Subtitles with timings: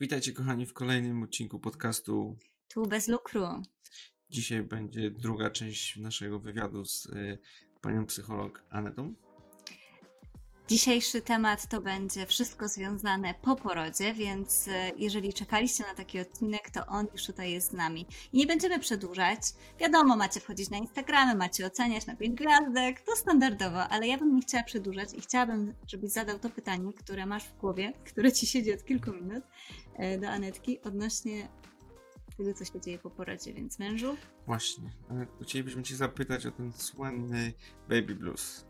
[0.00, 2.36] Witajcie kochani w kolejnym odcinku podcastu.
[2.68, 3.46] Tu bez lukru.
[4.30, 7.38] Dzisiaj będzie druga część naszego wywiadu z y,
[7.80, 9.14] panią psycholog Anetą.
[10.68, 16.70] Dzisiejszy temat to będzie wszystko związane po porodzie, więc e, jeżeli czekaliście na taki odcinek,
[16.70, 18.06] to on już tutaj jest z nami.
[18.32, 19.40] I nie będziemy przedłużać.
[19.80, 24.36] Wiadomo, macie wchodzić na Instagramy, macie oceniać na 5 gwiazdek, to standardowo, ale ja bym
[24.36, 28.46] nie chciała przedłużać i chciałabym, żebyś zadał to pytanie, które masz w głowie, które ci
[28.46, 29.44] siedzi od kilku minut
[30.20, 31.48] do Anetki odnośnie
[32.36, 34.16] tego, co się dzieje po porodzie, więc mężu.
[34.46, 34.90] Właśnie.
[35.10, 37.52] e, Chcielibyśmy cię zapytać o ten słynny
[37.88, 38.66] baby blues.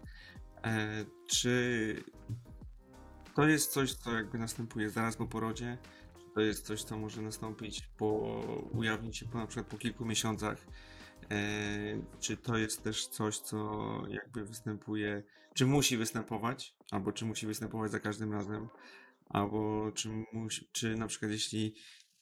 [0.65, 2.05] E, czy
[3.35, 5.79] to jest coś, co jakby następuje zaraz po porodzie?
[6.19, 8.07] Czy to jest coś, co może nastąpić po,
[8.73, 10.67] ujawnić się po, na przykład po kilku miesiącach?
[11.31, 11.39] E,
[12.21, 15.23] czy to jest też coś, co jakby występuje,
[15.55, 18.69] czy musi występować, albo czy musi występować za każdym razem,
[19.27, 21.75] albo czy, musi, czy na przykład jeśli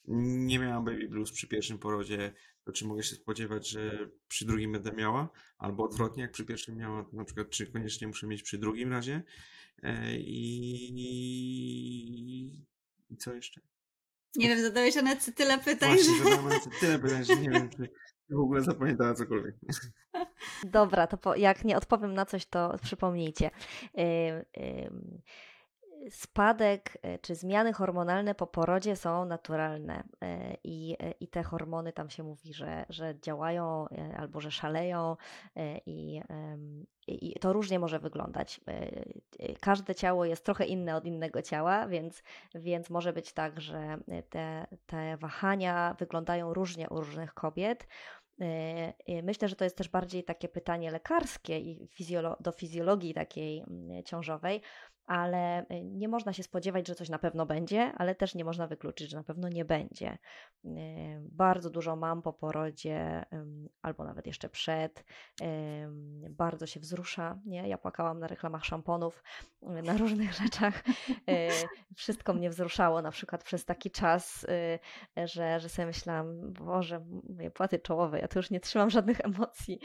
[0.07, 2.33] nie miałam baby blues przy pierwszym porodzie,
[2.63, 5.29] to czy mogę się spodziewać, że przy drugim będę miała?
[5.57, 8.91] Albo odwrotnie, jak przy pierwszym miała, to na przykład czy koniecznie muszę mieć przy drugim
[8.91, 9.23] razie?
[9.83, 10.95] E, I,
[13.09, 13.61] i co jeszcze?
[14.35, 16.23] Nie wiem, zadałeś Anetce tyle pytań, Właśnie, że...
[16.23, 17.89] zadałem Anecie tyle pytań, że nie wiem, czy
[18.29, 19.55] w ogóle zapamiętała cokolwiek.
[20.63, 23.51] Dobra, to po, jak nie odpowiem na coś, to przypomnijcie.
[23.99, 24.45] Ym,
[24.85, 25.21] ym,
[26.09, 31.93] Spadek y, czy zmiany hormonalne po porodzie są naturalne y, i, y, i te hormony
[31.93, 33.85] tam się mówi, że, że działają
[34.17, 35.17] albo że szaleją
[35.85, 36.21] i,
[37.07, 38.61] i to różnie może wyglądać.
[39.59, 42.23] Każde ciało jest trochę inne od innego ciała, więc,
[42.55, 43.97] więc może być tak, że
[44.29, 47.87] te, te wahania wyglądają różnie u różnych kobiet.
[49.23, 54.03] Myślę, że to jest też bardziej takie pytanie lekarskie i fizjolo- do fizjologii takiej mm,
[54.03, 54.61] ciążowej,
[55.05, 58.67] ale y, nie można się spodziewać, że coś na pewno będzie, ale też nie można
[58.67, 60.17] wykluczyć, że na pewno nie będzie.
[60.65, 60.69] Y,
[61.31, 63.25] Bardzo dużo mam po porodzie,
[63.81, 65.05] albo nawet jeszcze przed,
[66.29, 67.39] bardzo się wzrusza.
[67.45, 67.67] Nie?
[67.67, 69.23] Ja płakałam na reklamach szamponów,
[69.63, 70.83] y, na różnych rzeczach.
[71.95, 74.45] Wszystko mnie wzruszało, na przykład przez taki czas,
[75.25, 79.79] że, że sobie myślałam, Boże, moje płaty czołowe, ja tu już nie trzymam żadnych emocji,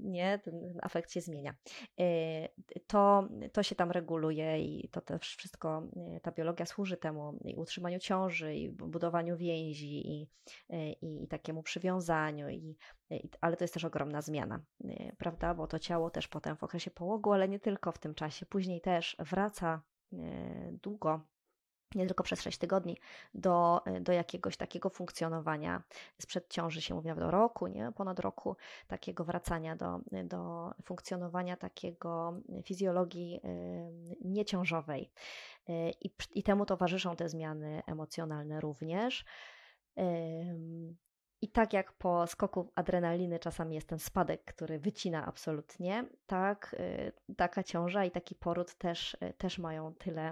[0.00, 1.54] nie, ten, afekt się zmienia.
[2.86, 4.15] To, to się tam reguluje
[4.58, 5.82] i to też wszystko,
[6.16, 10.28] y, ta biologia służy temu i utrzymaniu ciąży, i bu- budowaniu więzi, i,
[10.70, 12.76] y, i, i takiemu przywiązaniu, i,
[13.10, 14.60] i, ale to jest też ogromna zmiana,
[15.18, 18.46] prawda, bo to ciało też potem w okresie połogu, ale nie tylko w tym czasie,
[18.46, 19.82] później też wraca
[20.82, 21.20] długo
[21.96, 22.96] nie tylko przez 6 tygodni,
[23.34, 25.82] do, do jakiegoś takiego funkcjonowania.
[26.20, 27.92] Sprzed ciąży się mówi nawet o roku, nie?
[27.92, 35.10] ponad roku takiego wracania do, do funkcjonowania takiego fizjologii y, nieciążowej.
[36.00, 39.24] I, I temu towarzyszą te zmiany emocjonalne również.
[41.42, 46.76] I tak jak po skoku adrenaliny czasami jest ten spadek, który wycina absolutnie, tak
[47.28, 50.30] y, taka ciąża i taki poród też, y, też mają tyle,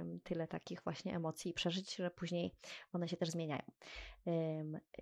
[0.00, 2.54] ym, tyle takich właśnie emocji i przeżyć, że później
[2.92, 3.62] one się też zmieniają.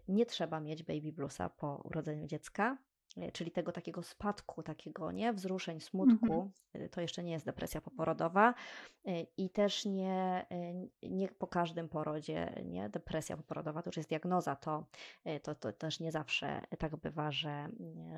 [0.09, 2.94] Nie trzeba mieć baby bluesa po urodzeniu dziecka, y,
[3.33, 6.51] czyli tego takiego spadku, takiego nie wzruszeń, smutku.
[6.77, 8.55] Y, To jeszcze nie jest depresja poporodowa
[9.09, 10.47] y, i też nie,
[11.03, 14.87] nie po każdym porodzie, nie depresja poporodowa to już jest diagnoza, to,
[15.43, 17.69] to, to też nie zawsze tak bywa, że,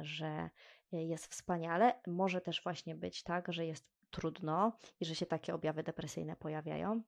[0.03, 0.51] że
[0.93, 2.01] jest wspaniale.
[2.06, 7.03] Może też właśnie być tak, że jest trudno i że się takie objawy depresyjne pojawiają.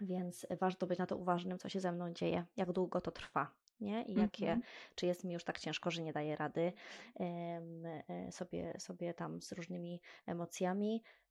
[0.00, 3.54] Więc warto być na to uważnym, co się ze mną dzieje, jak długo to trwa,
[3.80, 4.02] nie?
[4.02, 4.62] I jakie, Mhm.
[4.94, 6.72] czy jest mi już tak ciężko, że nie daję rady
[7.20, 11.29] e, sobie, sobie tam z różnymi emocjami, em,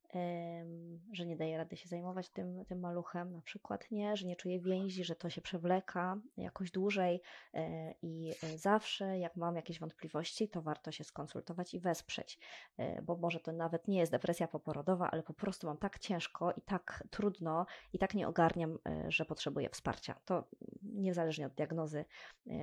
[1.12, 4.16] że nie daję rady się zajmować tym, tym maluchem, na przykład, nie?
[4.16, 7.20] Że nie czuję więzi, że to się przewleka jakoś dłużej
[7.54, 12.38] e, i e, zawsze, jak mam jakieś wątpliwości, to warto się skonsultować i wesprzeć,
[12.76, 16.52] e, bo może to nawet nie jest depresja poporodowa, ale po prostu mam tak ciężko
[16.52, 18.78] i tak trudno i tak nie ogarniam,
[19.08, 20.20] że potrzebuję wsparcia.
[20.24, 20.48] To
[20.82, 22.04] niezależnie od diagnozy,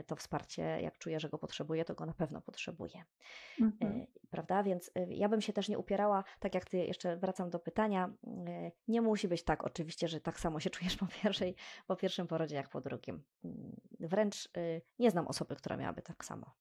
[0.07, 3.03] to wsparcie, jak czuję, że go potrzebuję, to go na pewno potrzebuję.
[3.61, 4.07] Mhm.
[4.29, 4.63] Prawda?
[4.63, 8.13] Więc ja bym się też nie upierała, tak jak ty, jeszcze wracam do pytania,
[8.47, 11.55] e, nie musi być tak oczywiście, że tak samo się czujesz po, pierwszej,
[11.87, 13.23] po pierwszym porodzie, jak po drugim.
[13.43, 16.55] Mm, Wręcz e, nie znam osoby, która miałaby tak samo.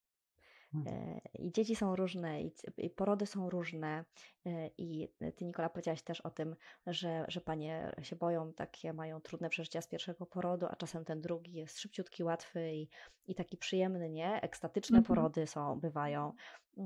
[0.87, 4.05] E, I dzieci są różne, i, porody są różne.
[4.47, 6.57] e, I ty, Nikola, powiedziałaś też o tym,
[6.87, 11.21] że, że panie się boją, takie mają trudne przeżycia z pierwszego porodu, a czasem ten
[11.21, 12.89] drugi jest szybciutki, łatwy i,
[13.27, 14.41] i taki przyjemny, nie?
[14.43, 15.17] Ekstatyczne Mhm.
[15.17, 16.33] porody są, bywają.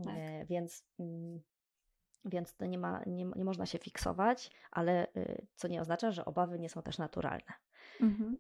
[0.05, 0.15] Tak.
[0.17, 1.41] E, Więc mm,
[2.31, 6.25] więc to nie, ma, nie, nie można się fiksować, ale y, co nie oznacza, że
[6.25, 7.53] obawy nie są też naturalne.
[8.01, 8.37] Mhm.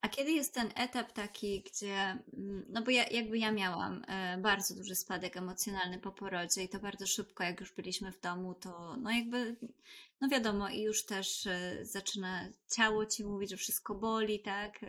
[0.00, 1.94] A kiedy jest ten etap taki, gdzie,
[2.36, 6.68] mm, no bo ja, jakby ja miałam e, bardzo duży spadek emocjonalny po porodzie i
[6.68, 9.56] to bardzo szybko, jak już byliśmy w domu, to no jakby,
[10.20, 14.80] no wiadomo, i już też e, zaczyna ciało ci mówić, że wszystko boli, tak?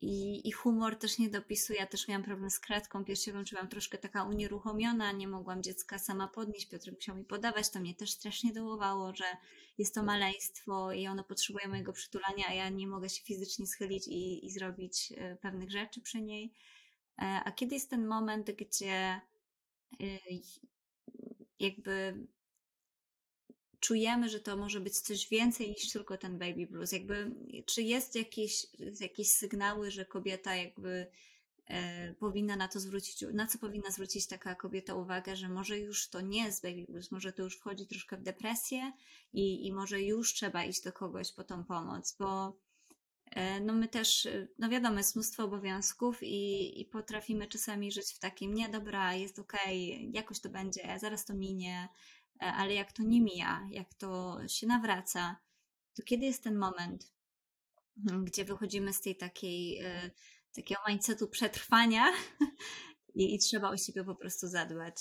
[0.00, 1.78] I, I humor też nie dopisuje.
[1.78, 6.28] Ja też miałam problem z kratką piersiową, czułam troszkę taka unieruchomiona, nie mogłam dziecka sama
[6.28, 6.68] podnieść.
[6.68, 9.24] Piotr musiał mi podawać, to mnie też strasznie dołowało, że
[9.78, 14.08] jest to maleństwo i ono potrzebuje mojego przytulania, a ja nie mogę się fizycznie schylić
[14.08, 16.52] i, i zrobić e, pewnych rzeczy przy niej.
[17.18, 19.20] E, a kiedy jest ten moment, gdzie
[20.00, 20.18] e,
[21.60, 22.26] jakby
[23.80, 26.92] czujemy, że to może być coś więcej niż tylko ten baby blues.
[26.92, 27.30] Jakby,
[27.66, 28.66] czy jest jakieś,
[29.00, 31.06] jakieś sygnały, że kobieta jakby
[31.66, 36.08] e, powinna na to zwrócić, na co powinna zwrócić taka kobieta uwagę, że może już
[36.08, 38.92] to nie jest baby blues, może to już wchodzi troszkę w depresję
[39.32, 42.56] i, i może już trzeba iść do kogoś po tą pomoc, bo
[43.30, 44.28] e, no my też,
[44.58, 49.38] no wiadomo, jest mnóstwo obowiązków i, i potrafimy czasami żyć w takim, nie dobra, jest
[49.38, 53.94] okej, okay, jakoś to będzie, zaraz to minie, E, ale jak to nie mija, jak
[53.94, 55.36] to się nawraca,
[55.96, 57.12] to kiedy jest ten moment,
[58.04, 60.10] mhm, gdzie wychodzimy z tej takiej, e,
[60.54, 62.04] takiego mindsetu przetrwania
[63.14, 64.96] i, i trzeba o siebie po prostu zadbać?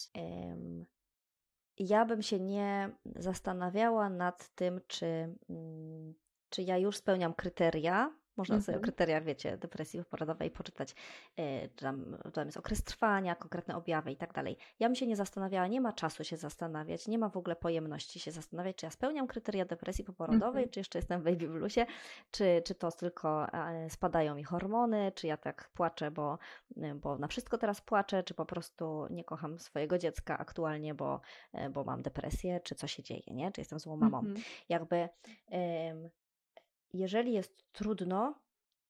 [1.78, 5.06] Ja bym się nie zastanawiała nad tym, czy,
[5.50, 6.14] mm,
[6.50, 8.66] czy ja już spełniam kryteria można mm -hmm.
[8.66, 10.96] sobie o kryteriach, wiecie, depresji porodowej poczytać,
[11.38, 11.46] yy,
[11.76, 14.58] tam, tam jest okres trwania, konkretne objawy i tak dalej.
[14.80, 18.20] Ja bym się nie zastanawiała, nie ma czasu się zastanawiać, nie ma w ogóle pojemności
[18.20, 20.74] się zastanawiać, czy ja spełniam kryteria depresji poporodowej, mm -hmm.
[20.74, 21.86] czy jeszcze jestem w baby bluesie,
[22.32, 26.38] czy, czy to tylko e, spadają mi hormony, czy ja tak płaczę, bo,
[26.78, 31.22] e, bo na wszystko teraz płaczę, czy po prostu nie kocham swojego dziecka aktualnie, bo,
[31.54, 33.52] e, bo mam depresję, czy co się dzieje, nie?
[33.52, 34.20] Czy jestem złą mamą.
[34.20, 34.42] Mm -hmm.
[34.70, 35.10] Jakby
[36.94, 38.40] jeżeli jest trudno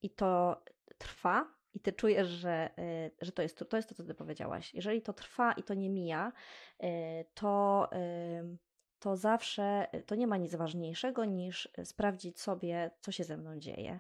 [0.02, 0.64] i to
[0.98, 4.74] trwa, i ty czujesz, że, y, że to, jest, to jest to, co ty powiedziałaś,
[4.74, 6.32] jeżeli to trwa i to nie mija,
[6.84, 6.88] y,
[7.34, 7.90] to,
[9.00, 14.00] to zawsze to nie ma nic ważniejszego niż sprawdzić sobie, co się ze mną dzieje.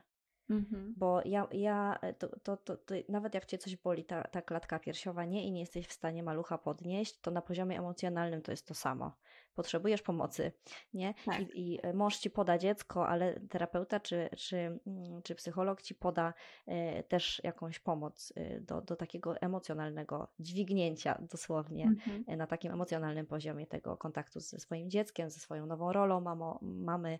[0.49, 0.93] Mhm.
[0.97, 4.79] Bo ja, ja to, to, to, to, nawet jak cię coś boli, ta, ta klatka
[4.79, 8.67] piersiowa nie i nie jesteś w stanie malucha podnieść, to na poziomie emocjonalnym to jest
[8.67, 9.11] to samo
[9.57, 10.51] potrzebujesz pomocy,
[10.93, 11.13] nie?
[11.25, 11.41] Tak.
[11.41, 15.95] I, I, e, mąż ci poda dziecko, ale terapeuta czy, czy, mm, czy psycholog ci
[15.95, 16.33] poda
[16.67, 22.37] e, też jakąś pomoc e, do, do takiego emocjonalnego dźwignięcia dosłownie mhm.
[22.37, 27.19] na takim emocjonalnym poziomie tego kontaktu ze swoim dzieckiem, ze swoją nową rolą mamo, mamy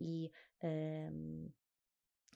[0.00, 0.30] i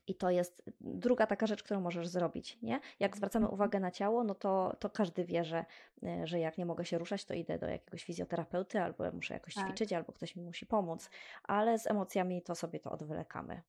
[0.06, 2.58] i to jest druga taka rzecz, którą możesz zrobić.
[2.62, 2.81] Nie?
[3.00, 3.55] Jak zwracamy mhm.
[3.55, 5.64] uwagę na ciało, no to, to każdy wie, że,
[6.03, 9.55] e, że jak nie mogę się ruszać, to idę do jakiegoś fizjoterapeuty, albo muszę jakoś
[9.55, 9.67] tak.
[9.67, 11.11] ćwiczyć, albo ktoś mi musi pomóc,
[11.43, 13.62] ale z emocjami to sobie to odwlekamy.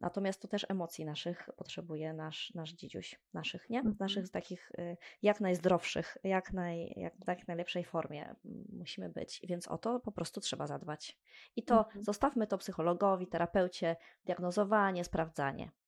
[0.00, 3.78] Natomiast to też emocji naszych potrzebuje nasz, nasz dzidziuś, naszych, nie?
[3.78, 3.96] Mhm.
[4.00, 8.34] Naszych takich y, jak najzdrowszych, jak, naj, jak w jak najlepszej formie
[8.72, 11.18] musimy być, więc o to po prostu trzeba zadbać.
[11.56, 12.04] I to mhm.
[12.04, 15.21] zostawmy to psychologowi, terapeucie, diagnozowanie, sprawdzanie.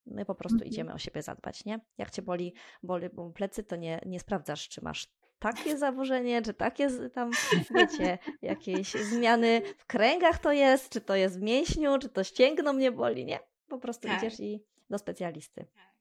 [0.06, 0.70] My po prostu mhm.
[0.70, 1.81] idziemy o siebie zadbać, nie?
[1.98, 5.08] Jak cię boli, boli plecy, to nie, nie sprawdzasz, czy masz
[5.38, 7.31] takie zaburzenie, czy takie tam,
[7.75, 12.72] wiecie, jakieś zmiany w kręgach to jest, czy to jest w mięśniu, czy to ścięgno
[12.72, 13.38] mnie boli, nie?
[13.69, 14.19] Po prostu tak.
[14.19, 15.67] idziesz i do specjalisty.
[15.74, 15.94] Tak.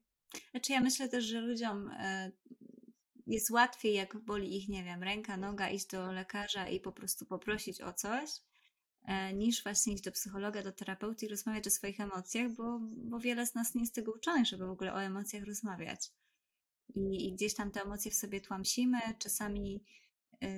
[0.51, 2.31] Znaczy ja myślę też, że ludziom e,
[3.27, 7.25] jest łatwiej, jak boli ich, nie wiem, ręka, noga, iść do lekarza i po prostu
[7.25, 8.29] poprosić o coś,
[9.33, 13.47] niż właśnie iść do psychologa, do terapeuty i rozmawiać o swoich emocjach, bo, bo wiele
[13.47, 16.11] z nas nie jest tego uczonych, żeby w ogóle o emocjach rozmawiać
[16.95, 18.99] i, i gdzieś tam te emocje w sobie tłamsimy.
[19.19, 19.83] Czasami
[20.41, 20.49] yy,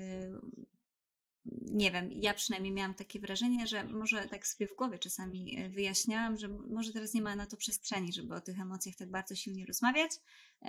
[1.72, 5.70] nie wiem, ja przynajmniej miałam takie wrażenie, że może tak sobie w głowie czasami y,
[5.70, 9.36] wyjaśniałam, że może teraz nie ma na to przestrzeni, żeby o tych emocjach tak bardzo
[9.36, 10.12] silnie rozmawiać,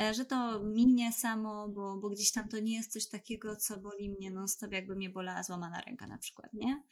[0.00, 3.76] e, że to minie samo, bo, bo gdzieś tam to nie jest coś takiego, co
[3.76, 6.82] boli mnie non-stop, jakby mnie bolała złamana ręka na przykład, nie?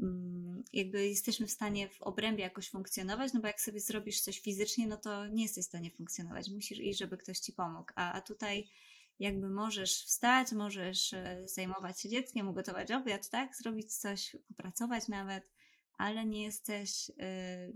[0.00, 4.40] Mm, jakby jesteśmy w stanie w obrębie jakoś funkcjonować, no bo jak sobie zrobisz coś
[4.40, 8.12] fizycznie, no to nie jesteś w stanie funkcjonować, musisz iść, żeby ktoś ci pomógł, a,
[8.12, 8.68] a tutaj
[9.18, 15.50] jakby możesz wstać, możesz e, zajmować się dzieckiem, ugotować obiad, tak, zrobić coś, popracować nawet,
[15.98, 17.72] ale nie jesteś yy,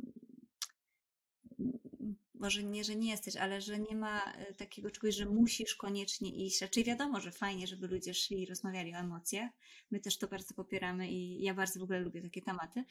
[2.40, 6.47] może nie, że nie jesteś, ale że nie ma e, takiego czegoś, że musisz koniecznie
[6.47, 6.62] iść.
[6.62, 9.50] Raczej wiadomo, że fajnie, żeby ludzie szli i rozmawiali o emocjach.
[9.90, 12.85] My też to bardzo popieramy i ja bardzo w ogóle lubię takie tematy,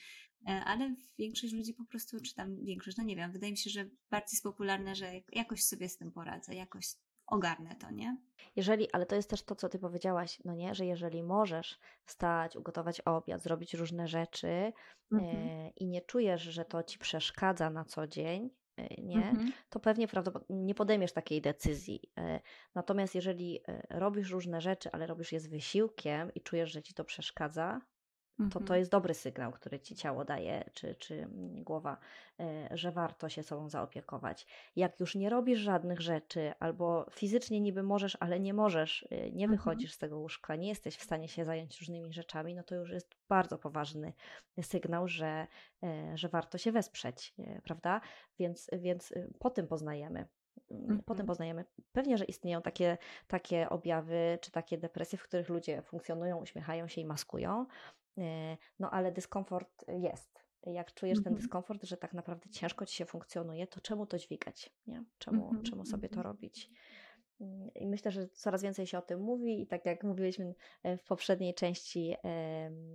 [0.48, 3.70] e, ale większość ludzi po prostu, czy tam większość, no nie wiem, wydaje mi się,
[3.70, 6.86] że bardziej jest popularne, że jakoś sobie z tym poradzę, jakoś
[7.28, 8.18] ogarnę to, nie?
[8.56, 12.56] Jeżeli, ale to jest też to, co ty powiedziałaś, no nie, że jeżeli możesz wstać,
[12.56, 14.74] ugotować obiad, zrobić różne rzeczy
[15.12, 15.36] Mhm.
[15.36, 18.50] e, i nie czujesz, że to ci przeszkadza na co dzień, e,
[18.98, 19.51] nie, Mhm.
[19.70, 22.01] to pewnie prawdopodobnie nie podejmiesz takiej decyzji.
[22.17, 22.39] E,
[22.75, 26.94] Natomiast jeżeli e, robisz różne rzeczy, ale robisz je z wysiłkiem i czujesz, że ci
[26.94, 27.82] to przeszkadza,
[28.50, 28.80] to to Mhm.
[28.80, 31.98] jest dobry sygnał, który ci ciało daje, czy, czy mm, głowa,
[32.39, 34.48] e, że warto się sobą zaopiekować.
[34.75, 39.46] Jak już nie robisz żadnych rzeczy, albo fizycznie niby możesz, ale nie możesz, e, nie
[39.46, 39.50] Mhm.
[39.50, 42.92] wychodzisz z tego łóżka, nie jesteś w stanie się zająć różnymi rzeczami, no to już
[42.92, 44.13] jest bardzo poważny
[44.62, 45.48] sygnał, że,
[45.84, 48.01] e, że warto się wesprzeć, prawda?
[48.39, 50.27] Więc, więc e, po tym poznajemy.
[50.72, 51.27] Mm, Potem Mhm.
[51.27, 51.65] poznajemy.
[51.92, 57.01] Pewnie, że istnieją takie, takie objawy czy takie depresje, w których ludzie funkcjonują, uśmiechają się
[57.01, 57.65] i maskują,
[58.79, 60.45] no ale dyskomfort jest.
[60.65, 61.36] Jak czujesz ten Mhm.
[61.36, 64.74] dyskomfort, że tak naprawdę ciężko ci się funkcjonuje, to czemu to dźwigać?
[64.88, 65.03] Nie?
[65.17, 66.34] Czemu, Mhm, czemu sobie to mhm.
[66.34, 66.69] robić?
[67.41, 70.98] Mm, I myślę, że coraz więcej się o tym mówi, i tak jak mówiliśmy e,
[70.98, 72.15] w poprzedniej części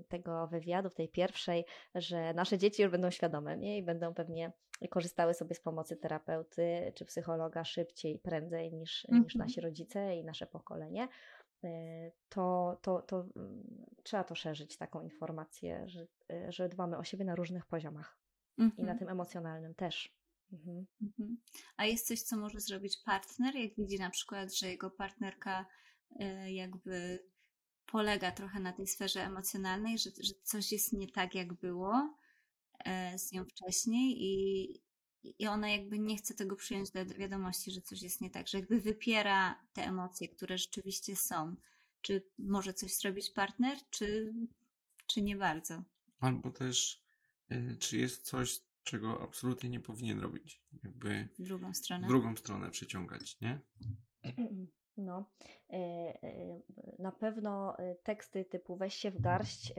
[0.09, 3.79] tego wywiadu, w tej pierwszej, że nasze dzieci już będą świadome nie?
[3.79, 4.53] i będą pewnie
[4.91, 10.47] korzystały sobie z pomocy terapeuty czy psychologa szybciej, prędzej niż, niż nasi rodzice i nasze
[10.47, 11.09] pokolenie.
[11.65, 17.05] E, To, to, to mm, trzeba to szerzyć, taką informację, że, e, że dbamy o
[17.05, 18.19] siebie na różnych poziomach
[18.59, 18.99] i na Mhm.
[18.99, 20.15] tym emocjonalnym też.
[20.53, 20.87] Mhm.
[21.03, 21.37] Mhm.
[21.77, 25.67] A jest coś, co może zrobić partner, jak widzi na przykład, że jego partnerka
[26.21, 27.25] e, jakby
[27.87, 32.15] polega trochę na tej sferze emocjonalnej, że, że coś jest nie tak, jak było
[33.17, 34.83] z nią wcześniej i,
[35.25, 38.59] i ona jakby nie chce tego przyjąć do wiadomości, że coś jest nie tak, że
[38.59, 41.57] jakby wypiera te emocje, które rzeczywiście są.
[42.01, 44.35] Czy może coś zrobić partner, czy,
[45.07, 45.83] czy nie bardzo?
[46.21, 47.03] Albo też,
[47.53, 50.63] y, czy jest coś, czego absolutnie nie powinien robić.
[50.85, 52.09] Jakby W drugą w stronę.
[52.09, 53.61] drugą stronę przyciągać, nie?
[54.97, 55.31] No,
[55.71, 55.75] e,
[56.23, 56.61] e,
[56.99, 59.73] na pewno teksty typu weź się w garść,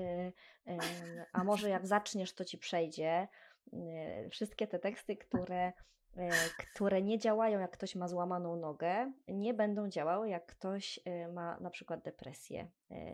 [1.33, 3.27] a może jak zaczniesz, to ci przejdzie.
[3.73, 5.73] E, Wszystkie te teksty, które,
[6.17, 11.27] e, które nie działają, jak ktoś ma złamaną nogę, nie będą działały, jak ktoś e,
[11.27, 12.67] ma na przykład depresję,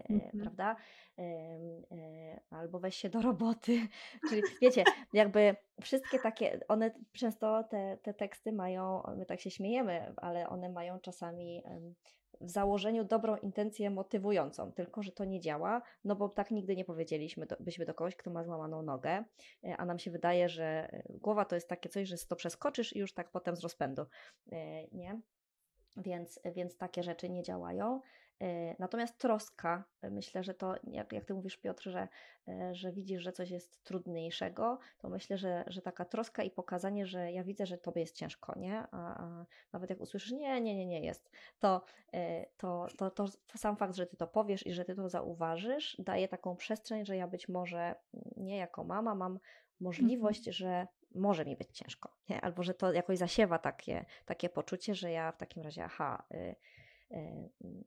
[0.10, 0.32] Mhm.
[0.42, 0.76] prawda?
[2.50, 3.80] Albo weź się do roboty.
[4.30, 10.14] Czyli wiecie, jakby wszystkie takie, one często te, te teksty mają, my tak się śmiejemy,
[10.18, 11.64] ale one mają czasami
[12.42, 16.86] w założeniu dobrą intencję motywującą, tylko że to nie działa, no bo tak nigdy nie
[16.86, 19.24] powiedzieliśmy do, byśmy do kogoś, kto ma złamaną nogę,
[19.64, 22.96] e, a nam się wydaje, że e, głowa to jest takie coś, że to przeskoczysz
[22.96, 24.06] i już tak potem z rozpędu,
[24.52, 25.22] e, nie?
[25.98, 28.02] Więc, więc takie rzeczy nie działają.
[28.42, 32.08] E, Natomiast troska, e, myślę, że to, jak, jak ty mówisz, Piotr, że,
[32.48, 37.06] e, że widzisz, że coś jest trudniejszego, to myślę, że, że taka troska i pokazanie,
[37.06, 38.78] że ja widzę, że tobie jest ciężko, nie?
[38.92, 41.86] A, a nawet jak usłyszysz, nie, nie, nie, nie jest, to,
[42.58, 43.28] to, to, to,
[43.58, 47.18] sam fakt, że ty to powiesz i że ty to zauważysz, daje taką przestrzeń, że
[47.18, 47.96] ja być może
[48.38, 49.40] nie jako mama mam
[49.80, 52.42] możliwość, że może mi być ciężko, nie?
[52.42, 56.56] albo że to jakoś zasiewa takie, takie poczucie, że ja w takim razie, aha, y,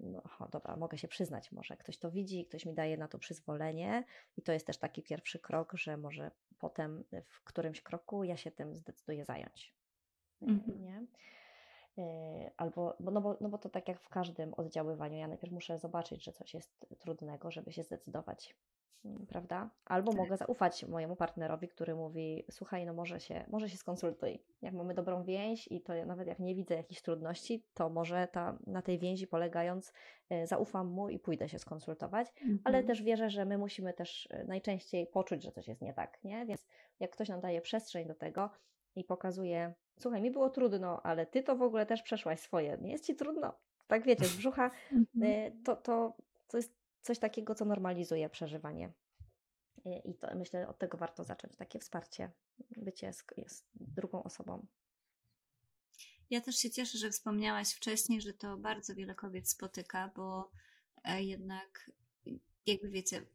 [0.00, 3.18] no, aha, dobra, mogę się przyznać, może ktoś to widzi, ktoś mi daje na to
[3.18, 4.04] przyzwolenie
[4.36, 8.50] i to jest też taki pierwszy krok, że może potem w którymś kroku ja się
[8.50, 9.74] tym zdecyduję zająć.
[10.42, 10.82] Y, Mhm.
[10.82, 11.06] Nie?
[11.98, 15.52] Y, Albo, bo, no, bo, no bo to tak jak w każdym oddziaływaniu, ja najpierw
[15.52, 18.56] muszę zobaczyć, że coś jest trudnego, żeby się zdecydować,
[19.28, 19.70] prawda?
[19.84, 20.20] Albo Tak.
[20.20, 24.42] mogę zaufać mojemu partnerowi, który mówi, słuchaj, no może się, może się skonsultuj.
[24.62, 28.58] Jak mamy dobrą więź i to nawet jak nie widzę jakichś trudności, to może ta,
[28.66, 29.92] na tej więzi polegając
[30.32, 32.26] y, zaufam mu i pójdę się skonsultować,
[32.64, 32.86] ale Mhm.
[32.86, 36.46] też wierzę, że my musimy też y, najczęściej poczuć, że coś jest nie tak, nie?
[36.46, 36.66] Więc
[37.00, 38.50] jak ktoś nam daje przestrzeń do tego
[38.96, 42.92] i pokazuje, słuchaj, mi było trudno, ale ty to w ogóle też przeszłaś swoje, nie
[42.92, 43.52] jest ci trudno.
[43.86, 45.32] Tak wiecie, z brzucha Mhm.
[45.32, 46.16] y, to, to,
[46.48, 48.92] to jest coś takiego, co normalizuje przeżywanie.
[50.04, 52.30] I to myślę, od tego warto zacząć, takie wsparcie,
[52.76, 54.66] bycie z, z drugą osobą.
[56.30, 60.50] Ja też się cieszę, że wspomniałaś wcześniej, że to bardzo wiele kobiet spotyka, bo
[61.04, 61.90] e, jednak,
[62.66, 63.26] jakby wiecie,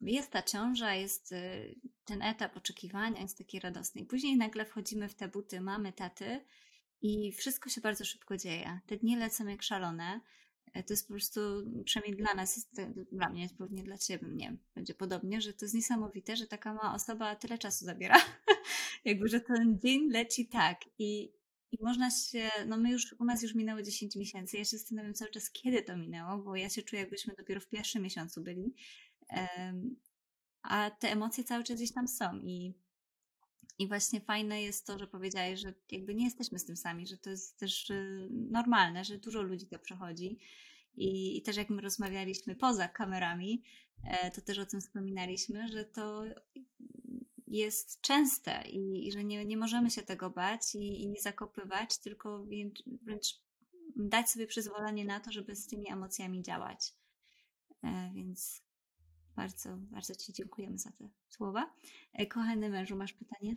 [0.00, 1.64] jest ta ciąża, jest e,
[2.04, 4.00] ten etap oczekiwania, jest taki radosny.
[4.00, 6.44] I później nagle wchodzimy w te buty mamy, taty
[7.02, 8.80] i wszystko się bardzo szybko dzieje.
[8.86, 10.20] Te dni lecą jak szalone.
[10.74, 11.40] E, To jest po prostu,
[11.84, 12.82] przynajmniej dla nas, jest,
[13.12, 16.94] dla mnie, pewnie dla Ciebie, nie będzie podobnie, że to jest niesamowite, że taka mała
[16.94, 18.16] osoba tyle czasu zabiera.
[19.04, 21.32] Jakby, że ten dzień leci tak i,
[21.72, 25.14] i można się, no my już, u nas już minęło 10 miesięcy, ja się zastanawiam
[25.14, 28.74] cały czas, kiedy to minęło, bo ja się czuję, jakbyśmy dopiero w pierwszym miesiącu byli,
[29.28, 29.96] Em,
[30.62, 32.74] a te emocje cały czas gdzieś tam są i
[33.78, 37.18] I właśnie fajne jest to, że powiedziałeś, że jakby nie jesteśmy z tym sami, że
[37.18, 40.38] to jest też y, normalne, że dużo ludzi to przechodzi.
[40.96, 43.62] I, też jak my rozmawialiśmy poza kamerami,
[44.04, 46.24] e, to też o tym wspominaliśmy, że to
[47.46, 51.98] jest częste i, i że nie, nie możemy się tego bać i, i nie zakopywać,
[51.98, 53.40] tylko wręcz, wręcz
[53.96, 56.94] dać sobie przyzwolenie na to, żeby z tymi emocjami działać.
[57.84, 58.62] E, więc
[59.38, 61.74] bardzo, bardzo Ci dziękujemy za te słowa.
[62.12, 63.56] E, kochany mężu, masz pytanie?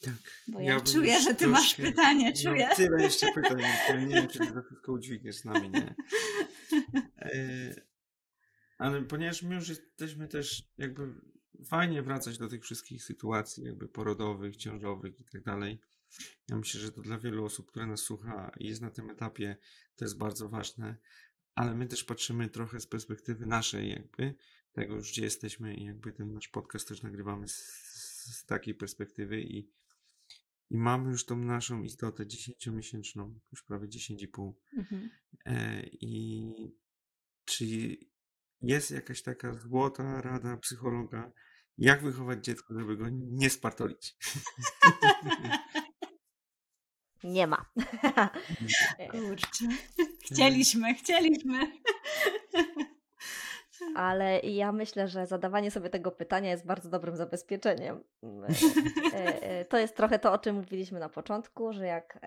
[0.00, 0.14] Tak.
[0.48, 2.68] Bo ja, bym czuję, że Ty masz pytanie, czuję.
[2.76, 3.62] Tyle jeszcze pytań,
[4.08, 5.94] nie wiem, czy ty to wszystko udźwigniesz z nami, nie?
[7.18, 7.74] E,
[8.78, 11.14] ale ponieważ my już jesteśmy też jakby
[11.66, 15.80] fajnie wracać do tych wszystkich sytuacji jakby porodowych, ciążowych i tak dalej.
[16.48, 19.56] Ja myślę, że to dla wielu osób, które nas słucha i jest na tym etapie,
[19.96, 20.96] to jest bardzo ważne,
[21.54, 24.34] ale my też patrzymy trochę z perspektywy naszej jakby,
[24.76, 27.54] tego już gdzie jesteśmy i jakby ten nasz podcast też nagrywamy z,
[28.34, 29.58] z takiej perspektywy i,
[30.70, 35.10] i mamy już tą naszą istotę 10-miesięczną, już prawie 10,5 Mhm.
[35.44, 36.52] E, I
[37.44, 37.96] czy
[38.62, 41.32] jest jakaś taka złota rada psychologa,
[41.78, 44.16] jak wychować dziecko, żeby go nie spartolić?
[47.24, 47.70] Nie ma.
[49.10, 49.68] Kurczę.
[50.24, 51.72] Chcieliśmy, chcieliśmy.
[53.94, 58.00] Ale ja myślę, że zadawanie sobie tego pytania jest bardzo dobrym zabezpieczeniem.
[59.14, 62.18] E, e, To jest trochę to, o czym mówiliśmy na początku, że jak,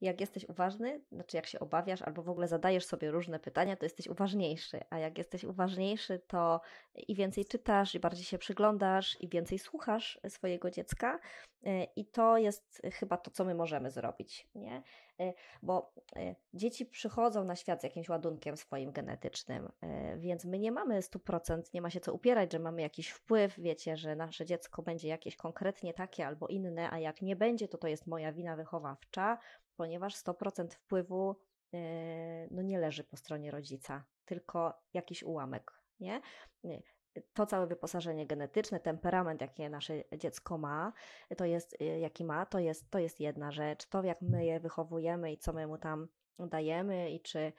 [0.00, 3.84] jak jesteś uważny, znaczy jak się obawiasz albo w ogóle zadajesz sobie różne pytania, to
[3.84, 4.80] jesteś uważniejszy.
[4.90, 6.60] A jak jesteś uważniejszy, to
[7.08, 11.18] i więcej czytasz, i bardziej się przyglądasz, i więcej słuchasz swojego dziecka.
[11.66, 14.82] E, I to jest chyba to, co my możemy zrobić, nie?
[15.20, 15.32] E,
[15.62, 19.72] Bo e, dzieci przychodzą na świat z jakimś ładunkiem swoim genetycznym,
[20.16, 23.96] więc my nie mamy 100%, nie ma się co upierać, że mamy jakiś wpływ, wiecie,
[23.96, 27.88] że nasze dziecko będzie jakieś konkretnie takie albo inne, a jak nie będzie, to to
[27.88, 29.38] jest moja wina wychowawcza,
[29.76, 31.36] ponieważ 100% wpływu
[31.74, 36.20] e, no nie leży po stronie rodzica, tylko jakiś ułamek, nie?
[37.34, 40.92] To całe wyposażenie genetyczne, temperament, jakie nasze dziecko ma,
[41.36, 43.86] to jest, y, jaki ma, to jest, to jest jedna rzecz.
[43.86, 47.52] To, jak my je wychowujemy i co my mu tam dajemy i czy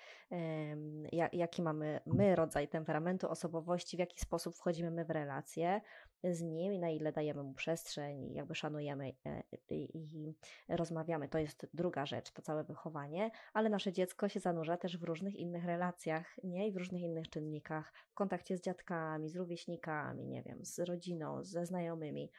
[1.33, 5.81] jaki mamy my rodzaj temperamentu, osobowości, w jaki sposób wchodzimy my w relacje
[6.23, 10.33] z nim na ile dajemy mu przestrzeń jakby szanujemy e, i,
[10.69, 11.29] rozmawiamy.
[11.29, 15.35] To jest druga rzecz, to całe wychowanie, ale nasze dziecko się zanurza też w różnych
[15.35, 16.67] innych relacjach, nie?
[16.67, 21.43] I w różnych innych czynnikach, w kontakcie z dziadkami, z rówieśnikami, nie wiem, z rodziną,
[21.43, 22.31] ze znajomymi,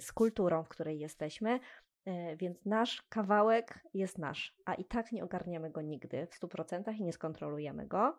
[0.00, 1.60] z kulturą, w której jesteśmy.
[2.04, 6.94] E, Więc nasz kawałek jest nasz, a i tak nie ogarniemy go nigdy w 100%
[6.94, 8.18] i nie skontrolujemy go.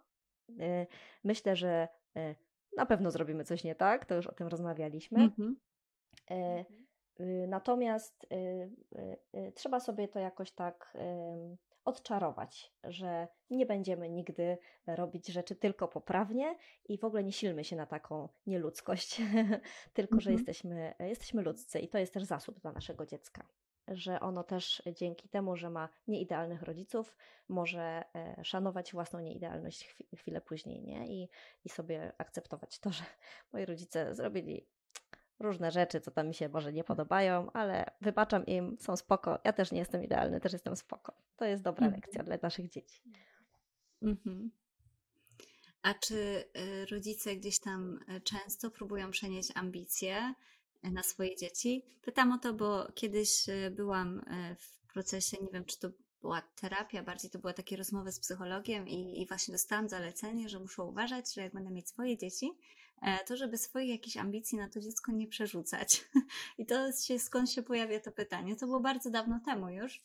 [0.59, 0.87] E,
[1.23, 1.87] Myślę, że
[2.77, 5.21] na pewno zrobimy coś nie tak, to już o tym rozmawialiśmy.
[5.23, 5.55] Mhm.
[6.31, 6.65] E,
[7.19, 10.97] y, Natomiast y, y, y, trzeba sobie to jakoś tak
[11.85, 14.57] odczarować, że nie będziemy nigdy
[14.87, 16.55] robić rzeczy tylko poprawnie
[16.85, 19.21] i w ogóle nie silmy się na taką nieludzkość,
[19.93, 20.37] tylko że Mhm.
[20.37, 23.47] jesteśmy, jesteśmy ludzcy i to jest też zasób dla naszego dziecka.
[23.87, 27.15] Że ono też dzięki temu, że ma nieidealnych rodziców,
[27.49, 31.07] może e, szanować własną nieidealność chwi- chwilę później, nie?
[31.07, 31.29] I,
[31.65, 33.03] I sobie akceptować to, że
[33.53, 34.67] moi rodzice zrobili
[35.39, 39.39] różne rzeczy, co tam mi się może nie podobają, ale wybaczam im, są spoko.
[39.43, 41.13] Ja też nie jestem idealny, też jestem spoko.
[41.35, 42.01] To jest dobra Mhm.
[42.01, 43.01] lekcja dla naszych dzieci.
[44.01, 44.51] Mhm.
[45.81, 46.15] A czy
[46.57, 50.33] y, rodzice gdzieś tam y, często próbują przenieść ambicje
[50.91, 51.85] na swoje dzieci?
[52.01, 55.89] Pytam o to, bo kiedyś y, byłam y, w procesie, nie wiem, czy to
[56.23, 60.59] była terapia, bardziej to były takie rozmowy z psychologiem i, i właśnie dostałam zalecenie, że
[60.59, 62.51] muszę uważać, że jak będę mieć swoje dzieci,
[63.01, 66.05] e, to żeby swoich jakichś ambicji na to dziecko nie przerzucać.
[66.59, 68.55] I to się, skąd się pojawia to pytanie?
[68.55, 70.03] To było bardzo dawno temu już,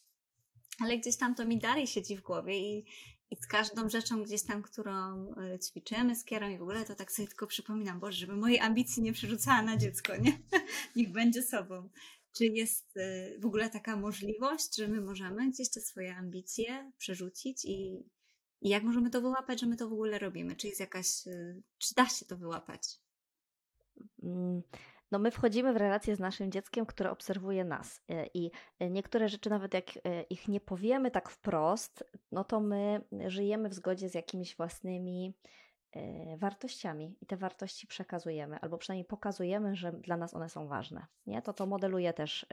[0.80, 2.86] ale gdzieś tam to mi dalej siedzi w głowie i,
[3.30, 6.94] i z każdą rzeczą gdzieś tam, którą y, ćwiczymy z Kierą i w ogóle, to
[6.94, 10.38] tak sobie tylko przypominam, Boże, żeby mojej ambicji nie przerzucała na dziecko, nie?
[10.96, 11.88] Niech będzie sobą.
[12.32, 17.64] Czy jest y, w ogóle taka możliwość, że my możemy gdzieś te swoje ambicje przerzucić
[17.64, 18.04] i,
[18.60, 20.56] i jak możemy to wyłapać, że my to w ogóle robimy?
[20.56, 22.82] Czy jest jakaś, y, czy da się to wyłapać?
[24.22, 24.62] Mm,
[25.10, 29.28] No my wchodzimy w relacje z naszym dzieckiem, które obserwuje nas E, i e, niektóre
[29.28, 34.08] rzeczy nawet jak e, ich nie powiemy tak wprost, no to my żyjemy w zgodzie
[34.08, 35.34] z jakimiś własnymi
[36.36, 41.06] wartościami i te wartości przekazujemy, albo przynajmniej pokazujemy, że dla nas one są ważne.
[41.26, 41.42] Nie?
[41.42, 42.46] To to modeluje też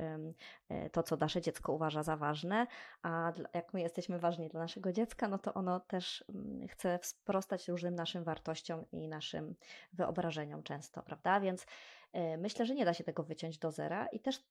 [0.69, 2.67] e, to, co nasze dziecko uważa za ważne,
[3.01, 7.67] a jak my jesteśmy ważni dla naszego dziecka, no to ono też mm, chce sprostać
[7.67, 9.55] różnym naszym wartościom i naszym
[9.93, 11.39] wyobrażeniom często, prawda?
[11.39, 11.65] Więc
[12.13, 14.43] e, myślę, że nie da się tego wyciąć do zera i też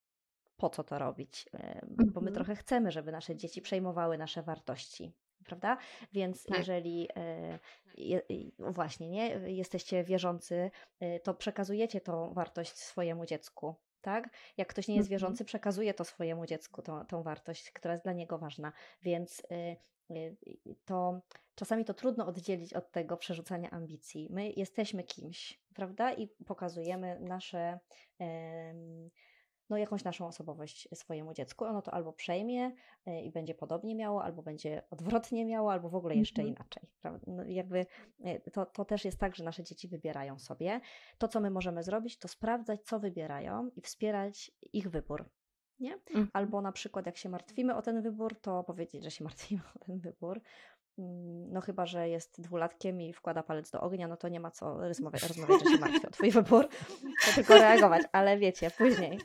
[0.57, 2.35] po co to robić, e, bo my Mhm.
[2.35, 5.12] trochę chcemy, żeby nasze dzieci przejmowały nasze wartości.
[5.44, 5.76] Prawda?
[6.12, 6.59] Więc Tak.
[6.59, 7.59] jeżeli e,
[7.94, 8.22] je,
[8.59, 13.74] no właśnie, nie, jesteście wierzący, e, to przekazujecie tą wartość swojemu dziecku.
[14.00, 14.30] Tak?
[14.57, 15.11] Jak ktoś nie jest Mhm.
[15.11, 18.72] wierzący, przekazuje to swojemu dziecku, tą, tą wartość, która jest dla niego ważna.
[19.02, 19.76] Więc y,
[20.85, 21.20] to
[21.54, 24.28] czasami to trudno oddzielić od tego przerzucania ambicji.
[24.30, 26.12] My jesteśmy kimś, prawda?
[26.12, 27.78] I pokazujemy nasze,
[28.18, 29.11] em,
[29.70, 31.64] no jakąś naszą osobowość swojemu dziecku.
[31.64, 32.72] Ono to albo przejmie
[33.09, 36.57] y, i będzie podobnie miało, albo będzie odwrotnie miało, albo w ogóle jeszcze Mhm.
[36.57, 36.83] inaczej.
[37.27, 37.87] No, jakby
[38.46, 40.81] y, to, to też jest tak, że nasze dzieci wybierają sobie.
[41.18, 45.31] To, co my możemy zrobić, to sprawdzać, co wybierają i wspierać ich wybór.
[45.81, 45.94] Nie?
[45.94, 46.29] Mhm.
[46.33, 49.79] Albo na przykład, jak się martwimy o ten wybór, to powiedzieć, że się martwimy o
[49.79, 50.40] ten wybór.
[50.98, 54.50] Mm, No chyba, że jest dwulatkiem i wkłada palec do ognia, no to nie ma
[54.50, 56.68] co rozmawiać, rozmawiać że się martwi o twój wybór,
[57.27, 58.03] to tylko reagować.
[58.12, 59.18] Ale wiecie, później,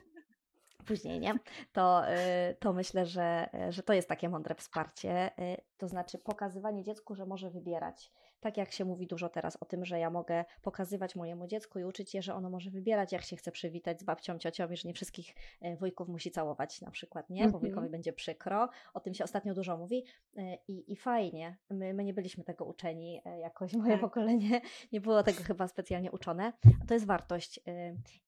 [0.89, 1.33] później, nie?
[1.71, 5.31] To, y, to myślę, że, że to jest takie mądre wsparcie.
[5.39, 8.11] y, To znaczy pokazywanie dziecku, że może wybierać.
[8.39, 11.83] Tak jak się mówi dużo teraz o tym, że ja mogę pokazywać mojemu dziecku i
[11.83, 14.87] uczyć je, że ono może wybierać, jak się chce przywitać z babcią, ciocią i że
[14.87, 17.41] nie wszystkich e, wujków musi całować na przykład, nie?
[17.41, 17.61] Bo Mhm.
[17.61, 18.69] wujkowi będzie przykro.
[18.93, 20.05] O tym się ostatnio dużo mówi
[20.37, 21.57] e, i, i fajnie.
[21.69, 24.01] My, my nie byliśmy tego uczeni e, jakoś, moje Tak.
[24.01, 26.53] pokolenie nie było tego chyba specjalnie uczone.
[26.87, 27.59] To jest wartość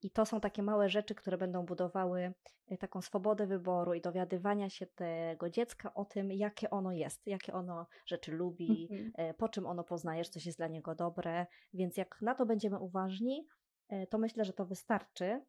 [0.04, 2.34] i to są takie małe rzeczy, które będą budowały
[2.80, 7.86] taką swobodę wyboru i dowiadywania się tego dziecka o tym, jakie ono jest, jakie ono
[8.06, 9.34] rzeczy lubi, Mhm.
[9.34, 11.46] po czym ono poznaje, że coś jest dla niego dobre.
[11.74, 13.48] Więc jak na to będziemy uważni,
[13.90, 15.42] e, to myślę, że to wystarczy.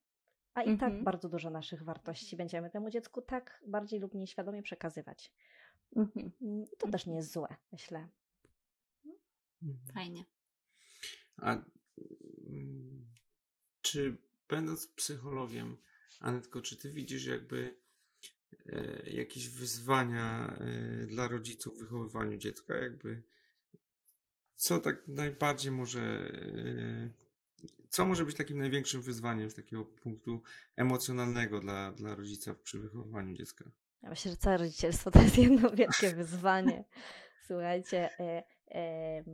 [0.55, 1.05] A i tak Mhm.
[1.05, 5.33] bardzo dużo naszych wartości będziemy temu dziecku tak bardziej lub mniej świadomie przekazywać.
[5.97, 6.33] Mhm.
[6.43, 8.09] Mm, I to też nie jest złe, myślę.
[9.63, 9.95] Mhm.
[9.95, 10.25] Fajnie.
[11.37, 13.07] A mm,
[13.83, 14.17] czy
[14.49, 15.77] będąc psychologiem,
[16.21, 17.77] Anetko, czy ty widzisz jakby
[18.67, 22.77] e, jakieś wyzwania e, dla rodziców w wychowywaniu dziecka?
[22.77, 23.23] Jakby
[24.63, 27.11] co tak najbardziej może, e,
[27.89, 30.43] co może być takim największym wyzwaniem z takiego punktu
[30.77, 33.65] emocjonalnego dla, dla rodzica przy wychowywaniu dziecka?
[34.03, 36.85] Ja myślę, że całe rodzicielstwo to jest jedno wielkie wyzwanie.
[37.47, 38.11] Słuchajcie,
[38.75, 39.25] e,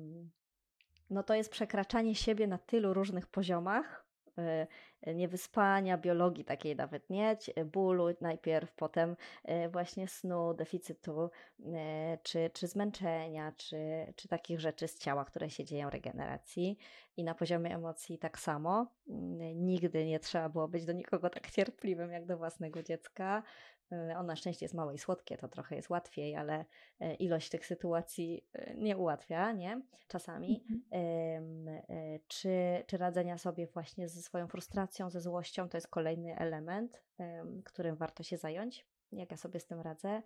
[1.11, 4.07] no to jest przekraczanie siebie na tylu różnych poziomach.
[4.39, 4.67] e,
[5.07, 11.31] Niewyspania, biologii takiej nawet nie, cie- bólu najpierw, potem e, właśnie snu, deficytu,
[11.75, 13.77] e, czy, czy zmęczenia, czy,
[14.17, 16.79] czy takich rzeczy z ciała, które się dzieją, regeneracji.
[17.17, 18.87] I na poziomie emocji tak samo.
[19.55, 23.43] Nigdy nie trzeba było być do nikogo tak cierpliwym jak do własnego dziecka.
[23.93, 26.65] E, On na szczęście jest małe i słodkie, to trochę jest łatwiej, ale
[27.01, 29.83] e, ilość tych sytuacji e, nie ułatwia, nie?
[30.09, 30.65] Czasami.
[30.71, 30.79] Mhm.
[32.29, 37.63] Czy, czy radzenia sobie właśnie ze swoją frustracją, ze złością, to jest kolejny element, em,
[37.63, 40.23] którym warto się zająć, jak ja sobie z tym radzę.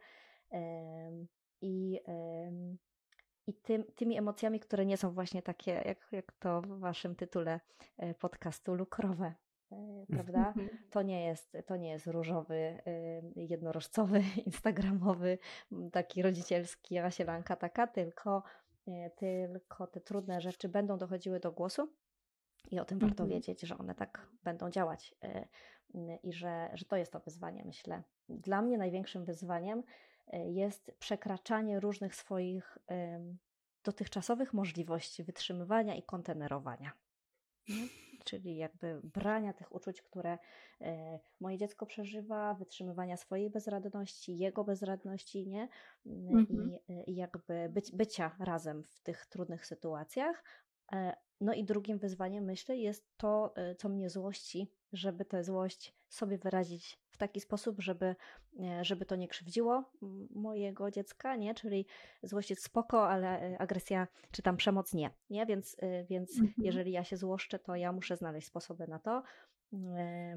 [1.61, 2.01] I,
[3.47, 7.61] i tym, tymi emocjami, które nie są właśnie takie, jak, jak to w waszym tytule
[8.19, 9.35] podcastu, lukrowe,
[10.15, 10.49] prawda?
[10.49, 10.69] Mhm.
[10.91, 15.39] To nie jest, to nie jest różowy, y, jednorożcowy, instagramowy,
[15.93, 18.43] taki rodzicielski, rasielanka taka, tylko,
[18.89, 21.93] y, tylko te trudne rzeczy będą dochodziły do głosu
[22.71, 23.29] i o tym warto Mhm.
[23.31, 28.03] wiedzieć, że one tak będą działać y, i że, że to jest to wyzwanie, myślę.
[28.29, 29.83] Dla mnie największym wyzwaniem
[30.33, 32.79] jest przekraczanie różnych swoich
[33.85, 36.93] dotychczasowych możliwości wytrzymywania i kontenerowania.
[37.69, 37.89] Nie?
[38.25, 40.39] Czyli jakby brania tych uczuć, które
[40.81, 45.69] e, moje dziecko przeżywa, wytrzymywania swojej bezradności, jego bezradności, nie?
[46.07, 46.79] Mm, Mhm.
[46.89, 50.45] I, I jakby być, bycia razem w tych trudnych sytuacjach.
[50.93, 55.95] E, No i drugim wyzwaniem, myślę, jest to, e, co mnie złości, żeby tę złość
[56.09, 58.17] sobie wyrazić w taki sposób, żeby,
[58.61, 59.85] e, żeby to nie krzywdziło
[60.31, 61.55] mojego dziecka, nie?
[61.55, 61.87] Czyli
[62.23, 65.47] złość jest spoko, ale e, agresja czy tam przemoc nie, nie?
[65.47, 66.55] Więc, e, więc Mhm.
[66.59, 69.23] jeżeli ja się złoszczę, to ja muszę znaleźć sposoby na to.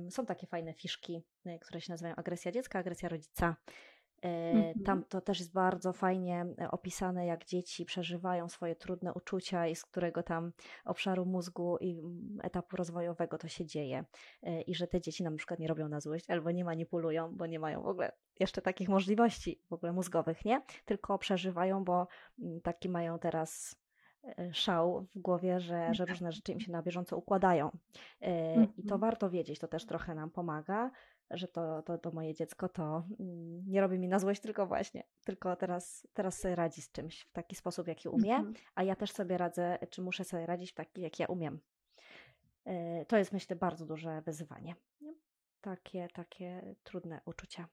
[0.10, 1.22] Są takie fajne fiszki,
[1.62, 3.56] które się nazywają agresja dziecka, agresja rodzica.
[4.26, 4.84] E, Mhm.
[4.84, 9.76] Tam to też jest bardzo fajnie e, opisane, jak dzieci przeżywają swoje trudne uczucia i
[9.76, 10.52] z którego tam
[10.86, 14.06] obszaru mózgu i mm, etapu rozwojowego to się dzieje.
[14.44, 17.46] E, I że te dzieci na przykład nie robią na złość albo nie manipulują, bo
[17.46, 20.62] nie mają w ogóle jeszcze takich możliwości w ogóle mózgowych, nie?
[20.86, 22.08] Tylko przeżywają, bo
[22.40, 23.76] mm, taki mają teraz
[24.52, 27.72] szał w głowie, że, że różne rzeczy im się na bieżąco układają.
[28.22, 30.92] E, I to warto wiedzieć, to też trochę nam pomaga,
[31.32, 35.04] że to, to, to moje dziecko to mm, nie robi mi na złość, tylko właśnie,
[35.26, 38.54] tylko teraz, teraz sobie radzi z czymś w taki sposób, jaki umie, Mhm.
[38.76, 41.60] a ja też sobie radzę, czy muszę sobie radzić w taki, jak ja umiem.
[42.66, 44.76] E, To jest, myślę, bardzo duże wyzwanie.
[45.02, 45.14] Nie?
[45.62, 47.68] takie, takie trudne uczucia.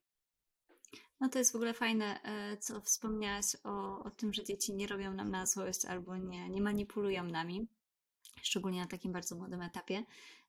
[1.22, 4.86] No to jest w ogóle fajne, e, co wspomniałaś o, o tym, że dzieci nie
[4.86, 7.66] robią nam na złość albo nie, nie manipulują nami,
[8.42, 10.04] szczególnie na takim bardzo młodym etapie,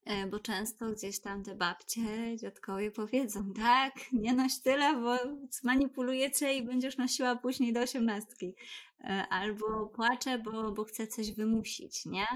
[0.06, 5.18] e, bo często gdzieś tam te babcie, dziadkowie powiedzą, tak, nie noś tyle, bo
[5.50, 8.56] zmanipulujecie i będziesz nosiła później do osiemnastki.
[9.02, 12.28] E, albo płaczę, bo, bo chcę coś wymusić, nie?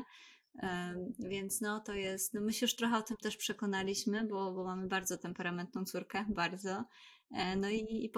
[1.19, 4.63] Więc no to jest, no my się już trochę o tym też przekonaliśmy, bo, bo
[4.63, 6.84] mamy bardzo temperamentną córkę, bardzo.
[7.32, 8.12] E, no i, i,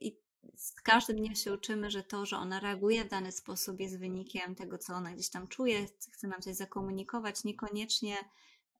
[0.00, 0.24] i
[0.56, 4.54] z każdym dniem się uczymy, że to, że ona reaguje w dany sposób jest wynikiem
[4.54, 8.16] tego, co ona gdzieś tam czuje, chce nam coś zakomunikować, niekoniecznie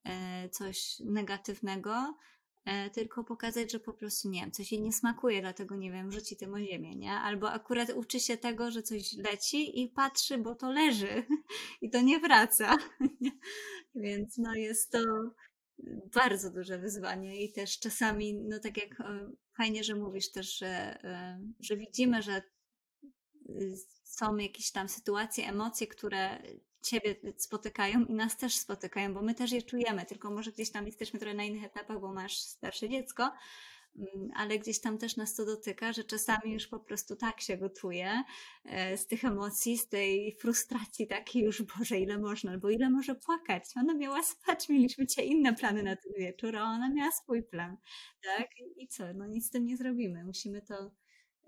[0.03, 2.17] e, coś negatywnego,
[2.65, 6.11] e, tylko pokazać, że po prostu nie wiem, coś jej nie smakuje, dlatego nie wiem,
[6.11, 7.11] rzuci tym o ziemię, nie?
[7.11, 11.25] Albo akurat uczy się tego, że coś leci i patrzy, bo to leży
[11.81, 12.77] i to nie wraca.
[13.95, 14.99] Więc no jest to
[16.13, 19.03] bardzo duże wyzwanie i też czasami, no tak jak
[19.57, 22.41] fajnie, że mówisz też, że, e, że widzimy, że
[23.49, 26.41] y, są jakieś tam sytuacje, emocje, które
[26.81, 30.85] ciebie spotykają i nas też spotykają, bo my też je czujemy, tylko może gdzieś tam
[30.85, 33.31] jesteśmy trochę na innych etapach, bo masz starsze dziecko,
[34.35, 38.23] ale gdzieś tam też nas to dotyka, że czasami już po prostu tak się gotuje
[38.65, 43.15] e, z tych emocji, z tej frustracji takiej już, Boże, ile można, albo ile może
[43.15, 43.63] płakać.
[43.75, 47.77] Ona miała spać, mieliśmy cię inne plany na ten wieczór, a ona miała swój plan,
[48.23, 48.47] tak?
[48.77, 49.13] I co?
[49.13, 50.23] No nic z tym nie zrobimy.
[50.23, 50.91] Musimy to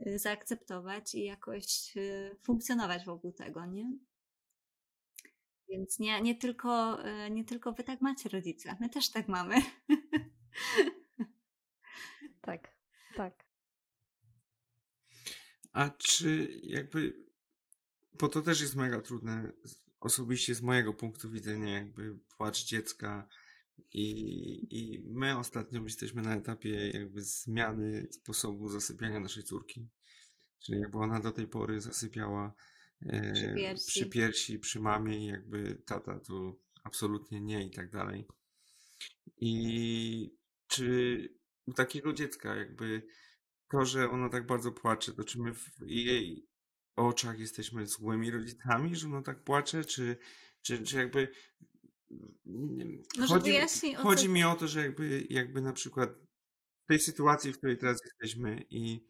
[0.07, 3.91] y, zaakceptować i jakoś y, funkcjonować wokół tego, nie?
[5.69, 9.55] Więc nie, nie, tylko, y, nie tylko wy tak macie rodzice, my też tak mamy.
[12.47, 12.71] Tak,
[13.15, 13.45] tak.
[15.73, 17.25] A czy jakby,
[18.13, 19.51] bo to też jest mega trudne,
[19.99, 23.27] osobiście z mojego punktu widzenia, jakby płacz dziecka
[23.93, 24.07] i,
[24.71, 29.87] i my ostatnio jesteśmy na etapie jakby zmiany sposobu zasypiania naszej córki.
[30.59, 32.53] Czyli jakby ona do tej pory zasypiała
[33.05, 33.87] e, Przy piersi.
[33.87, 38.27] przy piersi, przy mamie i jakby tata tu absolutnie nie i tak dalej.
[39.37, 40.35] I
[40.67, 41.37] czy
[41.75, 43.07] takiego dziecka, jakby
[43.71, 46.47] to, że ono tak bardzo płacze, to czy my w jej
[46.95, 50.17] oczach jesteśmy złymi rodzicami, że ono tak płacze, czy,
[50.61, 51.27] czy, czy jakby.
[53.17, 56.09] Może chodzi, wyjaśnij, chodzi co- mi o to, że jakby, jakby na przykład
[56.87, 59.05] tej sytuacji, w której teraz jesteśmy i,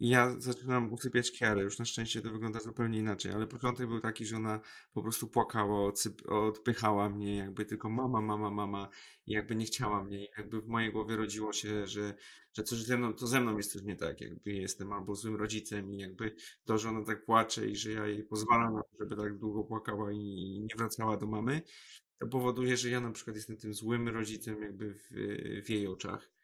[0.00, 4.00] i ja zaczynam usypiać Kiarę, już na szczęście to wygląda zupełnie inaczej, ale początek był
[4.00, 4.60] taki, że ona
[4.92, 5.92] po prostu płakała,
[6.28, 8.88] odpychała mnie, jakby tylko mama, mama, mama
[9.26, 10.24] i jakby nie chciała mnie.
[10.24, 12.14] I jakby w mojej głowie rodziło się, że,
[12.52, 15.36] że coś ze mną, to ze mną jest coś nie tak, jakby jestem albo złym
[15.36, 19.38] rodzicem i jakby to, że ona tak płacze i że ja jej pozwalam żeby tak
[19.38, 21.62] długo płakała i nie wracała do mamy,
[22.18, 25.08] to powoduje, że ja na przykład jestem tym złym rodzicem jakby w,
[25.64, 26.37] w jej oczach.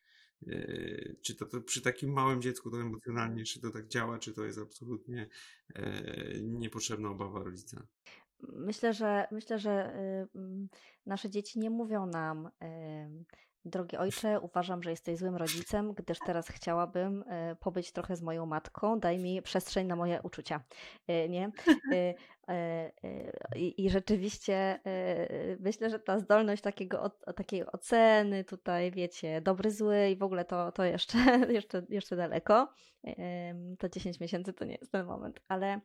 [0.47, 4.33] Yy, Czy to, to przy takim małym dziecku to emocjonalnie, czy to tak działa, czy
[4.33, 5.29] to jest absolutnie
[5.75, 7.87] e, niepotrzebna obawa rodzica?
[8.53, 9.97] Myślę, że myślę, że
[10.35, 10.69] y, mm,
[11.07, 12.49] nasze dzieci nie mówią nam,
[13.65, 18.47] drogi ojcze, uważam, że jesteś złym rodzicem, gdyż teraz chciałabym y, pobyć trochę z moją
[18.47, 20.61] matką, daj mi przestrzeń na moje uczucia.
[21.11, 21.51] Y, Nie?
[21.93, 22.15] Y,
[23.57, 24.81] I rzeczywiście
[25.61, 30.73] myślę, że ta zdolność takiego, takiej oceny tutaj, wiecie, dobry, zły i w ogóle to,
[30.73, 31.19] to jeszcze,
[31.59, 32.69] jeszcze, jeszcze daleko.
[33.79, 35.81] To 10 miesięcy to nie jest ten moment, ale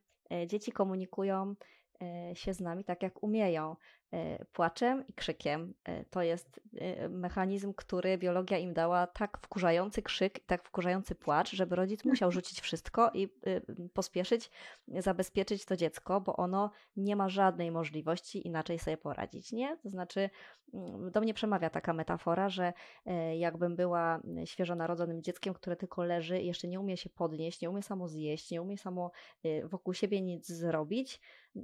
[0.47, 1.55] dzieci komunikują
[2.01, 3.75] e, się z nami tak, jak umieją.
[4.13, 5.73] E, Płaczem i krzykiem.
[5.83, 11.15] E, To jest e, mechanizm, który biologia im dała tak wkurzający krzyk i tak wkurzający
[11.15, 13.29] płacz, żeby rodzic musiał rzucić wszystko i
[13.93, 14.51] pospieszyć,
[14.87, 19.77] zabezpieczyć to dziecko, bo ono nie ma żadnej możliwości inaczej sobie poradzić, nie?
[19.77, 20.29] To znaczy,
[20.73, 22.73] mm, do mnie przemawia taka metafora, że
[23.37, 27.69] jakbym była świeżo narodzonym dzieckiem, które tylko leży i jeszcze nie umie się podnieść, nie
[27.69, 29.11] umie samo zjeść, nie umie samo
[29.63, 31.21] wokół siebie nic zrobić,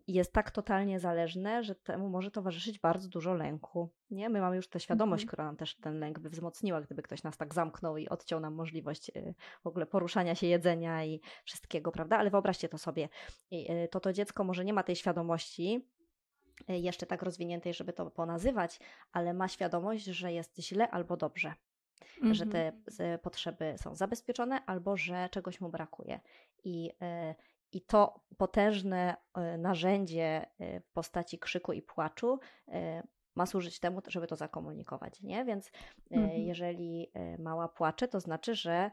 [0.08, 3.90] jest tak totalnie zależne, że temu może towarzyszyć bardzo dużo lęku.
[4.12, 4.30] Nie?
[4.30, 5.28] My mamy już tę świadomość, Mhm.
[5.28, 8.54] która nam też ten lęk by wzmocniła, gdyby ktoś nas tak zamknął i odciął nam
[8.54, 12.18] możliwość y, w ogóle poruszania się, jedzenia i wszystkiego, prawda?
[12.18, 13.10] Ale wyobraźcie to sobie.
[13.54, 15.88] Y, To to dziecko może nie ma tej świadomości,
[16.70, 18.80] y, jeszcze tak rozwiniętej, żeby to ponazywać,
[19.12, 21.54] ale ma świadomość, że jest źle albo dobrze
[22.32, 22.84] że Mhm.
[22.96, 26.20] te potrzeby są zabezpieczone albo że czegoś mu brakuje.
[26.64, 26.92] I,
[27.72, 33.04] i to potężne e, narzędzie e, w postaci krzyku i płaczu e,
[33.36, 35.46] ma służyć temu, żeby to zakomunikować, nie?
[35.46, 35.72] Więc
[36.12, 36.42] Mhm.
[36.42, 38.92] jeżeli mała płacze, to znaczy, że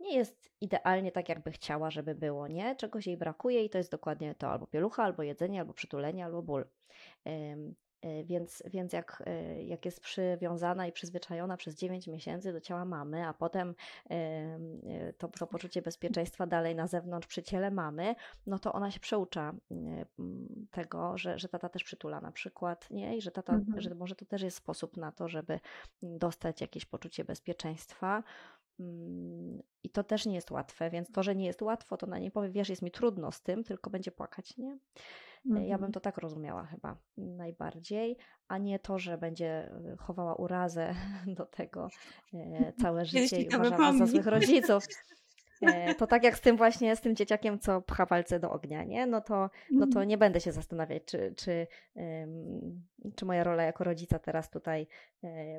[0.00, 2.76] nie jest idealnie tak, jakby chciała, żeby było, nie?
[2.76, 6.42] Czegoś jej brakuje i to jest dokładnie to, albo pielucha, albo jedzenie, albo przytulenie, albo
[6.42, 6.64] ból.
[8.06, 12.84] Y, Więc, więc jak, y, jak jest przywiązana i przyzwyczajona przez 9 miesięcy do ciała
[12.84, 13.74] mamy, a potem
[14.10, 18.14] y, to, to poczucie bezpieczeństwa dalej na zewnątrz przy ciele mamy,
[18.46, 19.54] no to ona się przeucza
[20.70, 23.16] tego, że, że tata też przytula na przykład, nie?
[23.16, 23.80] I że tata, Mhm.
[23.80, 25.60] że może to też jest sposób na to, żeby
[26.02, 28.22] dostać jakieś poczucie bezpieczeństwa.
[28.80, 32.18] Mm, I to też nie jest łatwe, więc to, że nie jest łatwo, to na
[32.18, 34.78] nie powie, wiesz, jest mi trudno z tym, tylko będzie płakać, nie?
[35.50, 35.92] E, Ja bym Mhm.
[35.92, 38.16] to tak rozumiała chyba najbardziej,
[38.48, 39.48] a nie to, że będzie
[39.92, 40.94] e, chowała urazę
[41.38, 41.88] do tego
[42.34, 44.84] e, całe życie i ciekawy uważa nas za złych rodziców.
[45.62, 48.84] E, To tak jak z tym właśnie, z tym dzieciakiem, co pcha palce do ognia,
[48.84, 49.06] nie?
[49.06, 51.66] No to, no to nie będę się zastanawiać, czy, czy,
[53.16, 54.86] czy moja rola jako rodzica teraz tutaj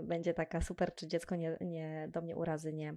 [0.03, 2.93] będzie taka super, czy dziecko nie, nie, do mnie urazy nie,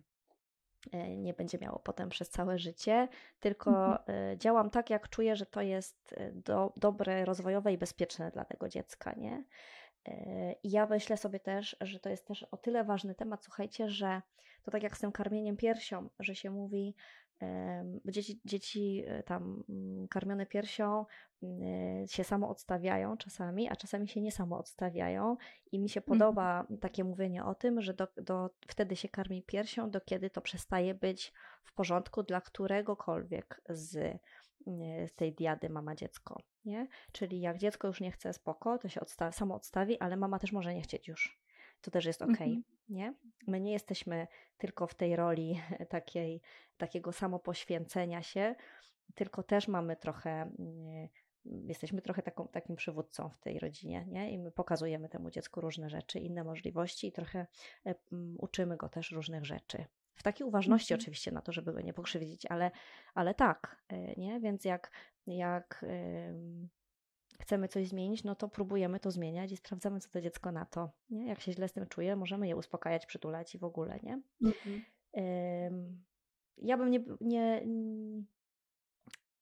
[1.17, 3.09] nie będzie miało potem przez całe życie,
[3.41, 8.31] tylko e, działam tak, jak czuję, że to jest e, do, dobre, rozwojowe i bezpieczne
[8.31, 9.45] dla tego dziecka, nie?
[10.09, 13.89] E, I ja myślę sobie też, że to jest też o tyle ważny temat, słuchajcie,
[13.89, 14.23] że
[14.63, 16.95] to tak jak z tym karmieniem piersią, że się mówi,
[18.05, 21.07] bo dzieci, dzieci e, tam mm, karmione piersią
[21.43, 25.37] mm, się samo odstawiają czasami, a czasami się nie samo odstawiają
[25.73, 29.91] i mi się podoba takie mówienie o tym, że do, do, wtedy się karmi piersią,
[29.91, 31.33] do kiedy to przestaje być
[31.65, 33.97] w porządku dla któregokolwiek z,
[34.67, 36.87] mm, z tej diady mama-dziecko, nie?
[37.13, 40.53] Czyli jak dziecko już nie chce spoko, to się odsta- samo odstawi, ale mama też
[40.53, 41.41] może nie chcieć już.
[41.81, 42.63] To też jest okej, Mhm.
[42.91, 43.15] Nie?
[43.47, 44.27] My nie jesteśmy
[44.59, 46.41] tylko w tej roli takiej,
[46.77, 48.55] takiego samopoświęcenia się,
[49.15, 51.09] tylko też mamy trochę, mm,
[51.45, 54.31] jesteśmy trochę taką, takim przywódcą w tej rodzinie, nie?
[54.31, 57.47] I my pokazujemy temu dziecku różne rzeczy, inne możliwości i trochę
[57.87, 59.85] e, mm, uczymy go też różnych rzeczy.
[60.15, 61.03] W takiej uważności Mhm.
[61.03, 62.71] oczywiście na to, żeby go nie pokrzywdzić, ale,
[63.15, 64.41] ale tak, e, nie?
[64.41, 64.91] Więc jak,
[65.27, 65.85] jak
[67.41, 70.91] chcemy coś zmienić, no to próbujemy to zmieniać i sprawdzamy, co to dziecko na to.
[71.11, 71.27] Nie?
[71.27, 74.23] Jak się źle z tym czuje, możemy je uspokajać, przytulać i w ogóle, nie?
[74.43, 74.83] Mhm.
[76.57, 77.67] Ja bym nie, nie,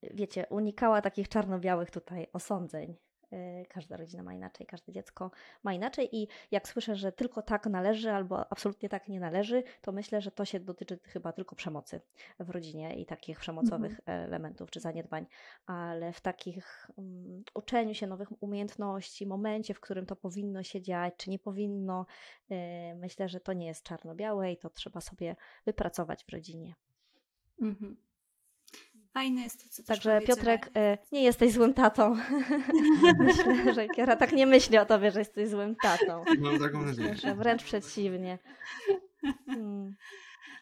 [0.02, 2.96] wiecie, unikała takich czarno-białych tutaj osądzeń.
[3.30, 5.30] Yy, Każda rodzina ma inaczej, każde dziecko
[5.62, 9.92] ma inaczej i jak słyszę, że tylko tak należy albo absolutnie tak nie należy, to
[9.92, 12.00] myślę, że to się dotyczy chyba tylko przemocy
[12.40, 15.26] w rodzinie i takich przemocowych elementów czy zaniedbań,
[15.66, 21.14] ale w takich um, uczeniu się nowych umiejętności, momencie, w którym to powinno się dziać,
[21.16, 22.06] czy nie powinno,
[22.50, 22.58] yy,
[22.94, 25.36] myślę, że to nie jest czarno-białe i to trzeba sobie
[25.66, 26.74] wypracować w rodzinie.
[27.62, 28.07] Mhm.
[29.18, 30.20] Fajne jest to, co Także.
[30.26, 32.16] Piotrek, e, nie jesteś złym tatą.
[33.18, 36.24] Myślę, że Kiera tak nie myśli o tobie, że jesteś złym tatą.
[36.38, 37.34] Mam taką nadzieję.
[37.36, 38.38] Wręcz przeciwnie.
[39.48, 39.96] Mm.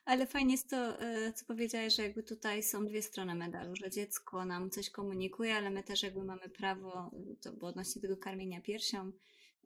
[0.04, 3.90] Ale fajnie jest to, e, co powiedziałeś, że jakby tutaj są dwie strony medalu, że
[3.90, 8.16] dziecko nam coś komunikuje, ale my też jakby mamy prawo, e, to bo odnośnie tego
[8.16, 9.12] karmienia piersią,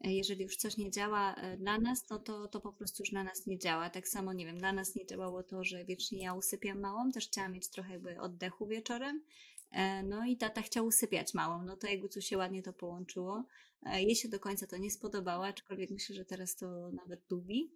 [0.00, 3.24] jeżeli już coś nie działa e, dla nas, no to, to po prostu już dla
[3.24, 3.90] nas nie działa.
[3.90, 7.26] Tak samo, nie wiem, dla nas nie działało to, że wiecznie ja usypiam małą, też
[7.26, 9.22] chciałam mieć trochę jakby oddechu wieczorem,
[9.70, 13.44] E, no i tata chciał usypiać małą, no to jakby tu się ładnie to połączyło.
[13.86, 17.72] E, Jej się do końca to nie spodobało, aczkolwiek myślę, że teraz to nawet lubi,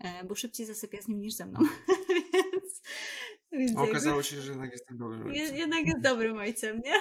[0.00, 1.60] e, bo szybciej zasypia z nim niż ze mną.
[2.52, 2.82] więc,
[3.52, 5.56] więc jakby Okazało się, że jednak jestem dobrym rodzicem.
[5.56, 6.92] jednak jest dobrym ojcem, nie?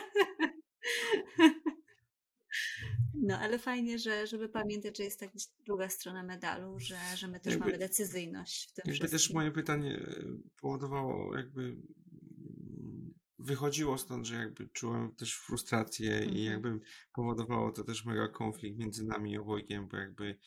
[3.23, 5.29] No, ale fajnie, że, żeby pamiętać, że jest tak
[5.65, 9.51] druga strona medalu, że, że my też Jakby- mamy decyzyjność w tym Jakby też moje
[9.51, 10.23] pytanie e,
[10.61, 16.51] powodowało, jakby mm, wychodziło stąd, że jakby czułem też frustrację i Mhm.
[16.51, 16.79] jakby
[17.13, 20.39] powodowało to też mega konflikt między nami obojgiem, bo jakby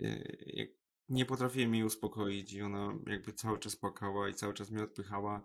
[0.00, 0.68] e, jak
[1.08, 5.42] nie potrafiłem jej uspokoić i ona jakby cały czas płakała i cały czas mnie odpychała,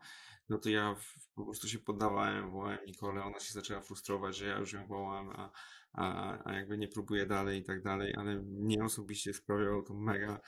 [0.50, 0.96] no to ja
[1.36, 5.30] po prostu się poddawałem, wołałem Nikolę, ona się zaczęła frustrować, że ja już ją wołam,
[5.30, 5.52] a,
[6.00, 10.42] a, a jakby nie próbuję dalej i tak dalej, ale mnie osobiście sprawiało to mega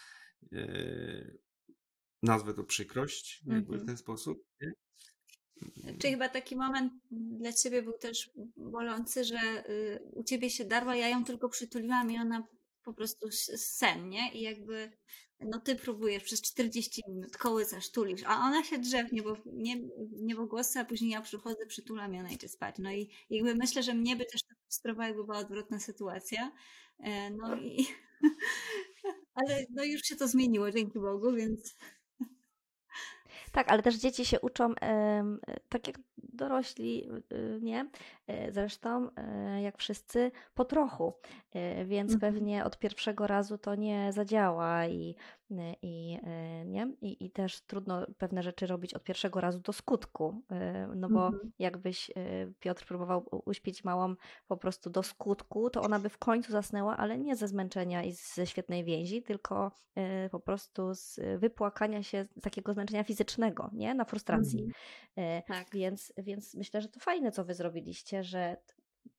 [0.54, 1.32] e,
[2.24, 3.88] nazwę to przykrość, jakby w Mhm.
[3.88, 4.44] ten sposób.
[4.62, 4.72] Nie?
[6.00, 10.96] Czy chyba taki moment dla ciebie był też bolący, że y, u ciebie się darła,
[10.96, 12.48] ja ją tylko przytuliłam i ona
[12.84, 14.34] po prostu sen, nie?
[14.34, 14.92] I jakby
[15.46, 19.76] no ty próbujesz przez 40 minut, kołysasz, tulisz, a ona się drzewnie, bo nie,
[20.12, 22.76] niebogłosy, a później ja przychodzę, przytulam i ona idzie spać.
[22.80, 26.52] No i jakby myślę, że mnie by też to frustrowała, jakby była odwrotna sytuacja.
[27.00, 27.88] E, No i
[29.34, 31.76] ale no już się to zmieniło, dzięki Bogu, więc
[33.52, 34.74] Tak, ale też dzieci się uczą,
[35.70, 36.00] tak jak
[36.42, 37.90] dorośli, y, nie?
[38.28, 41.14] E, Zresztą, e, jak wszyscy, po trochu.
[41.54, 42.34] E, Więc Mhm.
[42.34, 45.16] pewnie od pierwszego razu to nie zadziała i
[45.82, 46.18] i,
[46.62, 46.94] y, nie?
[47.02, 51.26] I, i też trudno pewne rzeczy robić od pierwszego razu do skutku, y, no bo
[51.26, 51.52] Mhm.
[51.60, 54.16] jakbyś y, Piotr próbował uśpić małą
[54.48, 58.12] po prostu do skutku, to ona by w końcu zasnęła, ale nie ze zmęczenia i
[58.12, 59.72] ze świetnej więzi, tylko
[60.32, 63.94] po prostu z wypłakania się z takiego zmęczenia fizycznego, nie?
[63.94, 64.64] Na frustracji.
[65.16, 65.44] Mhm.
[65.48, 65.68] Tak.
[65.74, 68.58] Więc, więc myślę, że to fajne, co wy zrobiliście, że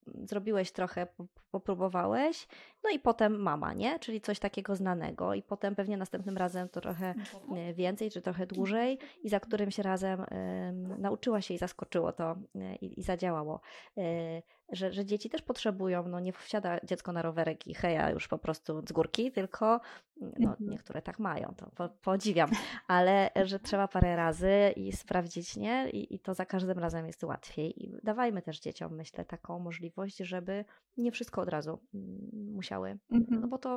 [0.06, 2.48] zrobiłeś trochę, po- popróbowałeś,
[2.84, 3.98] no i potem mama, nie?
[3.98, 7.14] Czyli coś takiego znanego i potem pewnie następnym razem to trochę
[7.56, 12.36] e, więcej, czy trochę dłużej i za którymś razem em, nauczyła się i zaskoczyło to
[12.54, 13.60] e, i, i zadziałało.
[13.98, 14.42] E,
[14.72, 18.38] Że, że dzieci też potrzebują, no nie wsiada dziecko na rowerek i heja już po
[18.38, 19.80] prostu z górki, tylko
[20.20, 20.70] no, Mhm.
[20.70, 22.50] niektóre tak mają, to po, podziwiam,
[22.88, 25.90] ale że trzeba parę razy i sprawdzić, nie?
[25.90, 27.84] I, I to za każdym razem jest łatwiej.
[27.84, 30.64] I dawajmy też dzieciom, myślę, taką możliwość, żeby
[30.96, 33.40] nie wszystko od razu mm, musiały, Mhm.
[33.40, 33.70] no bo to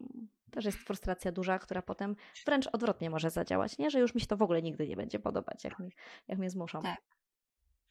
[0.00, 3.90] mm, też jest frustracja duża, która potem wręcz odwrotnie może zadziałać, nie?
[3.90, 5.92] Że już mi się to w ogóle nigdy nie będzie podobać, jak, mi,
[6.28, 6.82] jak mnie zmuszą.
[6.82, 6.98] Tak.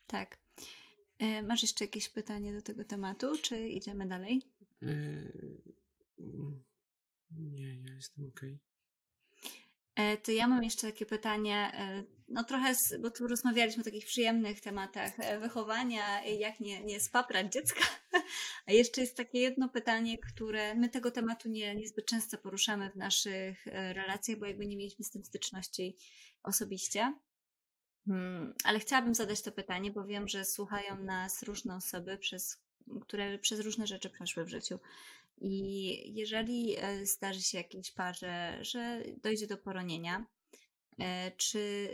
[0.08, 0.38] Tak.
[1.20, 4.42] E, Masz jeszcze jakieś pytanie do tego tematu, czy idziemy dalej?
[4.82, 5.32] Yy,
[6.20, 6.64] mm,
[7.32, 8.60] nie, ja jestem okej.
[9.96, 13.84] E, To ja mam jeszcze takie pytanie, e, no trochę, z, bo tu rozmawialiśmy o
[13.84, 17.84] takich przyjemnych tematach e, wychowania, i jak nie, nie spaprać dziecka,
[18.68, 22.96] a jeszcze jest takie jedno pytanie, które my tego tematu nie, niezbyt często poruszamy w
[22.96, 25.98] naszych e, relacjach, bo jakby nie mieliśmy z tym styczności
[26.44, 27.14] osobiście.
[28.08, 32.58] Hmm, Ale chciałabym zadać to pytanie, bo wiem, że słuchają nas różne osoby, przez,
[33.02, 34.80] które przez różne rzeczy przeszły w życiu.
[35.42, 40.26] I jeżeli e, zdarzy się jakiejś parze, że dojdzie do poronienia,
[41.00, 41.90] e, czy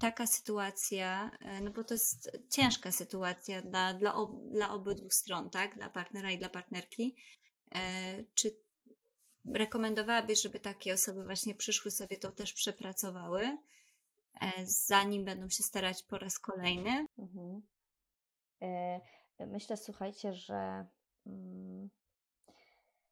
[0.00, 5.50] taka sytuacja, e, no bo to jest ciężka sytuacja dla, dla, ob, dla obydwu stron,
[5.50, 5.74] tak?
[5.74, 7.16] Dla partnera i dla partnerki,
[8.34, 8.56] czy
[9.44, 13.58] rekomendowałabyś, żeby takie osoby właśnie przyszły sobie to też przepracowały,
[14.64, 17.06] zanim będą się starać po raz kolejny?
[17.18, 17.62] Mhm.
[18.62, 19.00] E,
[19.46, 20.86] Myślę, słuchajcie, że
[21.26, 21.90] mm,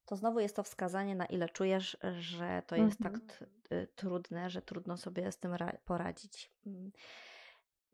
[0.04, 3.28] to znowu jest to wskazanie, na ile czujesz, że to jest tak Mhm.
[3.28, 6.52] t- y, trudne, że trudno sobie z tym ra- poradzić.
[6.66, 6.92] Mm.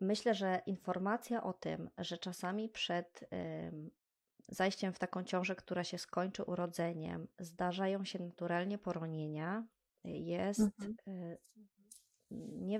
[0.01, 3.25] Myślę, że informacja o tym, że czasami przed
[4.49, 9.67] zajściem w taką ciążę, która się skończy urodzeniem, zdarzają się naturalnie poronienia,
[10.07, 10.97] y, jest Mhm.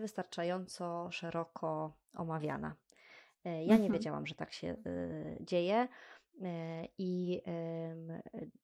[0.05, 2.77] Niewystarczająco szeroko omawiana.
[3.45, 3.93] E, Ja nie Mhm.
[3.93, 5.89] wiedziałam, że tak się y, dzieje.
[6.43, 7.95] E, I e,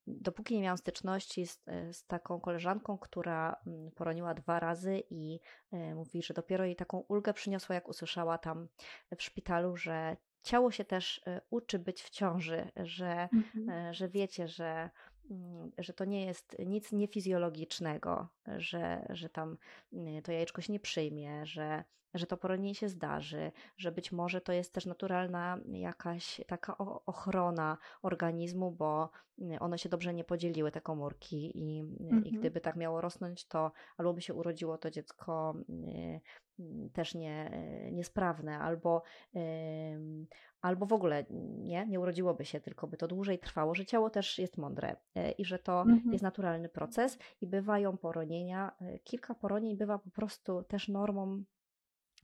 [0.07, 3.57] dopóki nie miałam styczności z, e, z taką koleżanką, która
[3.95, 5.41] poroniła dwa razy i
[5.73, 8.69] e, mówi, że dopiero jej taką ulgę przyniosła, jak usłyszała tam
[9.17, 13.71] w szpitalu, że ciało się też e, uczy być w ciąży, że Mhm.
[13.71, 14.91] e, że wiecie, że,
[15.79, 19.59] że to nie jest nic niefizjologicznego, że, że tam
[19.93, 24.41] mm, to jajeczko się nie przyjmie, że, że to poronienie się zdarzy, że być może
[24.41, 30.71] to jest też naturalna jakaś taka ochrona organizmu, bo mm, one się dobrze nie podzieliły,
[30.73, 32.33] te komórki i, i Mhm.
[32.33, 36.21] gdyby tak miało rosnąć, to albo by się urodziło to dziecko mm, mm,
[36.93, 37.51] też nie,
[37.93, 39.03] niesprawne, albo
[40.61, 41.25] albo w ogóle
[41.59, 45.31] nie, nie urodziłoby się, tylko by to dłużej trwało, że ciało też jest mądre e,
[45.31, 46.13] i że to Mhm.
[46.13, 48.73] jest naturalny proces i bywają poronienia.
[48.81, 51.45] e, Kilka poronień bywa po prostu też normą,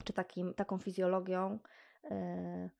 [0.04, 1.58] czy takim, taką fizjologią
[2.04, 2.70] e,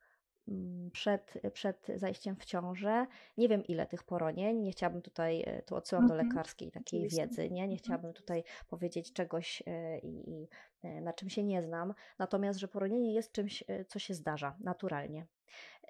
[0.93, 3.07] przed, przed zajściem w ciążę.
[3.37, 6.29] Nie wiem ile tych poronień, nie chciałabym tutaj, e, tu odsyłam do Mhm.
[6.29, 7.27] lekarskiej takiej Oczywiście.
[7.27, 7.79] wiedzy, nie, nie Mhm.
[7.79, 10.49] chciałabym tutaj powiedzieć czegoś e, i, i
[10.83, 15.27] e, na czym się nie znam, natomiast, że poronienie jest czymś, co się zdarza naturalnie.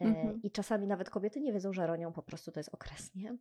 [0.01, 0.43] Mhm.
[0.43, 3.37] I czasami nawet kobiety nie wiedzą, że ronią, po prostu to jest okres, nie?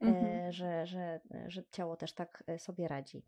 [0.00, 0.52] Mhm.
[0.52, 3.22] że, że, że ciało też tak sobie radzi.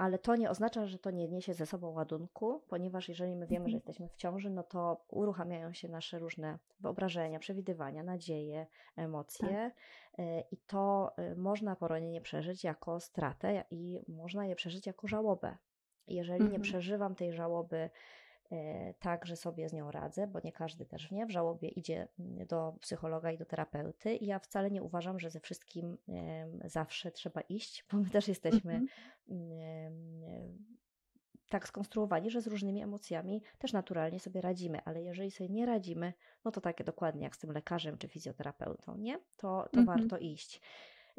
[0.00, 3.68] Ale to nie oznacza, że to nie niesie ze sobą ładunku, ponieważ jeżeli my wiemy,
[3.68, 3.78] że Mhm.
[3.86, 9.70] jesteśmy w ciąży, no to uruchamiają się nasze różne wyobrażenia, przewidywania, nadzieje, emocje
[10.18, 15.56] e, i to e, można poronienie przeżyć jako stratę i można je przeżyć jako żałobę.
[16.06, 16.62] Jeżeli nie Mhm.
[16.62, 17.90] przeżywam tej żałoby
[18.98, 22.46] tak, że sobie z nią radzę, bo nie każdy też nie, w żałobie idzie mm,
[22.46, 25.98] do psychologa i do terapeuty i ja wcale nie uważam, że ze wszystkim
[26.64, 28.88] zawsze trzeba iść, bo my też jesteśmy Mhm.
[29.28, 30.80] em,
[31.48, 36.12] tak skonstruowani, że z różnymi emocjami też naturalnie sobie radzimy, ale jeżeli sobie nie radzimy,
[36.44, 39.18] no to takie dokładnie jak z tym lekarzem czy fizjoterapeutą, nie?
[39.36, 39.86] To, to Mhm.
[39.86, 40.60] warto iść.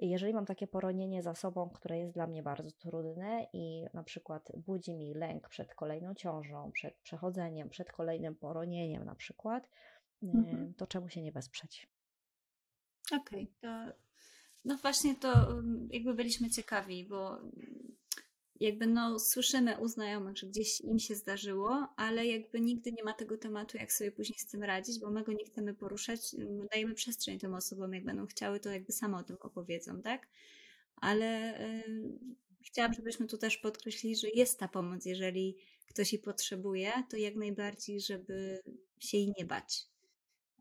[0.02, 4.52] Jeżeli mam takie poronienie za sobą, które jest dla mnie bardzo trudne i na przykład
[4.56, 9.68] budzi mi lęk przed kolejną ciążą, przed przechodzeniem, przed kolejnym poronieniem na przykład,
[10.24, 10.70] Mhm.
[10.70, 11.88] y, to czemu się nie wesprzeć?
[13.12, 13.68] Okej, to
[14.66, 17.52] no właśnie to um, jakby byliśmy ciekawi, bo mm,
[18.62, 23.14] jakby no słyszymy u znajomych, że gdzieś im się zdarzyło, ale jakby nigdy nie ma
[23.14, 26.36] tego tematu, jak sobie później z tym radzić, bo my go nie chcemy poruszać,
[26.72, 30.28] dajemy przestrzeń tym osobom, jak będą chciały, to jakby samo o tym opowiedzą, tak?
[30.96, 32.20] Ale y,
[32.66, 35.58] chciałam, żebyśmy tu też podkreślili, że jest ta pomoc, jeżeli
[35.88, 38.62] ktoś jej potrzebuje, to jak najbardziej, żeby
[39.00, 39.88] się jej nie bać.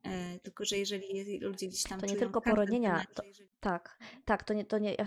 [0.02, 3.49] E, tylko, że jeżeli ludzie gdzieś tam To nie tylko poronienia, temacie, to- jeżeli...
[3.60, 5.04] Tak, tak, to nie, to nie, ja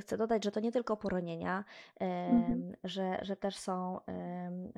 [0.00, 1.64] chcę dodać, że to nie tylko poronienia,
[2.00, 2.72] Mhm.
[2.84, 4.00] że, że też są,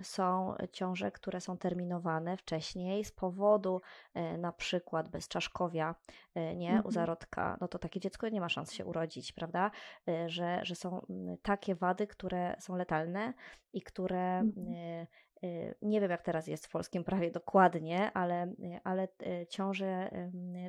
[0.03, 3.81] są ciąże, które są terminowane wcześniej z powodu
[4.15, 5.95] e, na przykład bezczaszkowia,
[6.35, 6.93] e, nie, u Mhm.
[6.93, 9.71] zarodka, no to takie dziecko nie ma szans się urodzić, prawda?
[10.09, 11.07] E, Że, że są
[11.43, 13.35] takie wady, które są letalne
[13.73, 15.07] i które Mhm.
[15.43, 20.11] E, nie wiem jak teraz jest w polskim prawie dokładnie, ale, e, ale e, ciąże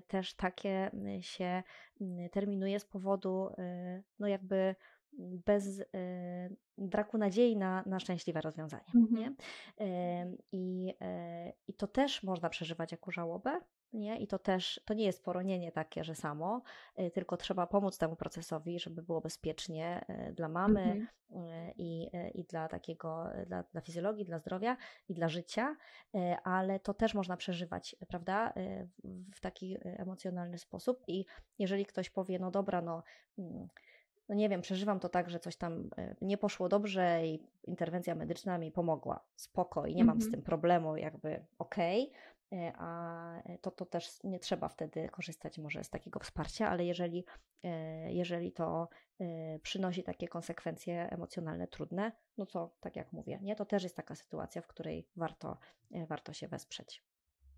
[0.07, 0.91] też takie
[1.21, 1.63] się
[2.31, 3.49] terminuje z powodu
[4.19, 4.75] no jakby
[5.45, 5.83] bez
[6.77, 8.85] braku nadziei na, na szczęśliwe rozwiązanie.
[8.93, 9.27] Nie?
[9.27, 9.35] Mhm.
[9.77, 13.59] Em, I, e, I to też można przeżywać jako żałobę.
[13.93, 14.17] Nie?
[14.17, 16.61] I to też, to nie jest poronienie takie, że samo,
[16.95, 21.07] e, tylko trzeba pomóc temu procesowi, żeby było bezpiecznie e, dla mamy, Mhm.
[21.31, 24.77] e, i, i dla takiego, dla, dla fizjologii, dla zdrowia
[25.09, 25.75] i dla życia,
[26.43, 28.53] ale to też można przeżywać, prawda,
[29.35, 31.03] w, taki emocjonalny sposób.
[31.07, 31.25] I
[31.59, 33.03] jeżeli ktoś powie, no dobra, no.
[33.37, 33.67] mm,
[34.29, 35.89] No nie wiem, przeżywam to tak, że coś tam
[36.21, 39.19] nie poszło dobrze i interwencja medyczna mi pomogła.
[39.35, 40.31] Spoko i nie mam z Mhm.
[40.31, 42.03] tym problemu, jakby okej.
[42.03, 42.30] E,
[42.77, 43.31] A
[43.61, 47.25] to, to też nie trzeba wtedy korzystać może z takiego wsparcia, ale jeżeli,
[47.63, 48.89] e, jeżeli to
[49.19, 53.95] e, przynosi takie konsekwencje emocjonalne trudne, no to tak jak mówię, nie, to też jest
[53.95, 55.57] taka sytuacja, w której warto,
[55.91, 57.03] e, warto się wesprzeć.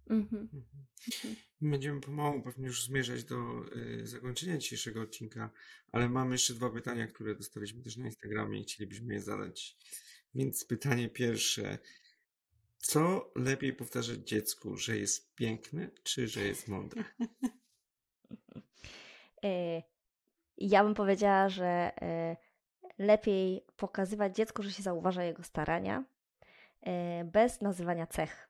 [0.10, 0.50] Mhm.
[0.54, 1.36] Mhm.
[1.62, 3.36] Będziemy pomału pewnie już zmierzać do
[3.76, 5.52] y, zakończenia dzisiejszego odcinka,
[5.92, 9.78] ale mam jeszcze dwa pytania, które dostaliśmy też na Instagramie i chcielibyśmy je zadać.
[10.36, 11.80] Więc pytanie pierwsze.
[12.84, 17.04] Co lepiej powtarzać dziecku, że jest piękny, czy że jest mądry?
[19.46, 19.82] E,
[20.58, 21.66] Ja bym powiedziała, że
[22.02, 22.38] e,
[22.98, 26.04] lepiej pokazywać dziecku, że się zauważa jego starania,
[26.82, 28.50] e, bez nazywania cech.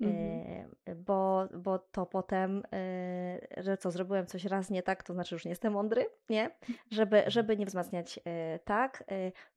[0.00, 0.70] Mhm.
[0.86, 5.34] E, Bo, bo to potem, e, że co, zrobiłem coś raz nie tak, to znaczy
[5.34, 6.50] już nie jestem mądry, nie?
[6.90, 9.04] Żeby, żeby nie wzmacniać e, tak.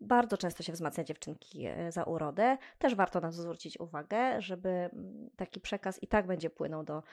[0.02, 2.58] Bardzo często się wzmacnia dziewczynki za urodę.
[2.78, 7.04] Też warto na to zwrócić uwagę, żeby mm, taki przekaz i tak będzie płynął do,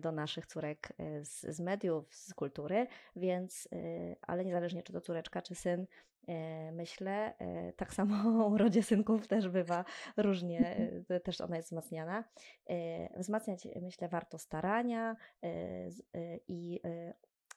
[0.00, 3.68] do naszych córek z, z mediów, z kultury, więc,
[4.22, 5.86] ale niezależnie czy to córeczka, czy syn,
[6.72, 8.14] myślę, e, tak samo
[8.46, 9.84] o urodzie synków też bywa
[10.16, 10.76] różnie,
[11.08, 12.24] e, też ona jest wzmacniana.
[12.70, 17.14] E, Wzmacniać, myślę, warto starania e, e, i e,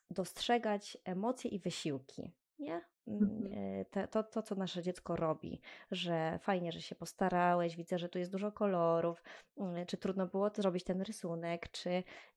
[0.09, 2.31] dostrzegać emocje i wysiłki.
[2.63, 2.81] Nie?
[3.07, 3.53] Mm, Mhm.
[3.93, 5.61] e, To, to, co nasze dziecko robi,
[5.91, 9.23] że fajnie, że się postarałeś, widzę, że tu jest dużo kolorów,
[9.57, 11.89] mm, czy trudno było to zrobić ten rysunek, czy,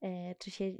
[0.02, 0.74] e, czy się e,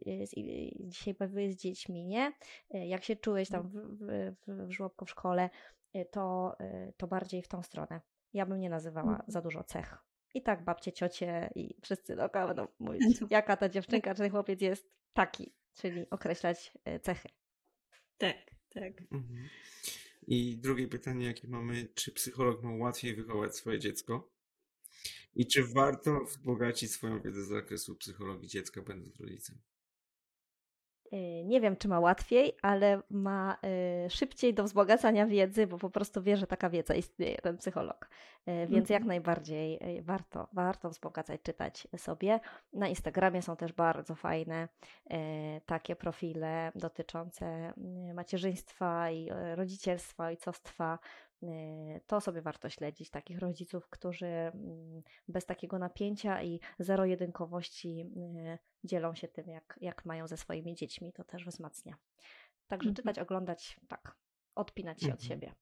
[0.80, 2.32] dzisiaj bawiłeś z dziećmi, nie?
[2.70, 5.50] E, Jak się czułeś tam w, w, w, w żłobku, w szkole,
[5.94, 8.00] e, to, e, to bardziej w tą stronę.
[8.32, 9.30] Ja bym nie nazywała Mhm.
[9.30, 9.98] za dużo cech.
[10.34, 13.26] I tak babcie, ciocie i wszyscy dookoła będą mówić, Będą.
[13.36, 17.28] jaka ta dziewczynka czy ten chłopiec jest taki, czyli określać e, cechy.
[18.18, 18.36] Tak,
[18.80, 19.12] tak.
[19.12, 19.48] Mhm.
[20.26, 24.30] I drugie pytanie, jakie mamy, czy psycholog ma łatwiej wychować swoje dziecko?
[25.34, 29.58] I czy warto wzbogacić swoją wiedzę z zakresu psychologii dziecka, będąc rodzicem?
[31.12, 33.56] Y, Nie wiem, czy ma łatwiej, ale ma
[34.06, 38.08] y, szybciej do wzbogacania wiedzy, bo po prostu wie, że taka wiedza istnieje, ten psycholog.
[38.48, 39.08] Y, Więc jak Mhm.
[39.08, 42.40] najbardziej warto, warto wzbogacać, czytać sobie.
[42.72, 44.68] Na Instagramie są też bardzo fajne
[45.66, 47.72] takie profile dotyczące
[48.10, 50.98] y, macierzyństwa i rodzicielstwa, ojcostwa.
[51.42, 58.58] Y, To sobie warto śledzić, takich rodziców, którzy mm, bez takiego napięcia i zero-jedynkowości y,
[58.84, 61.96] dzielą się tym, jak, jak mają ze swoimi dziećmi, to też wzmacnia.
[62.66, 62.94] Także Mhm.
[62.96, 64.16] czytać, oglądać, tak,
[64.54, 65.28] odpinać się od Mhm.
[65.28, 65.54] siebie.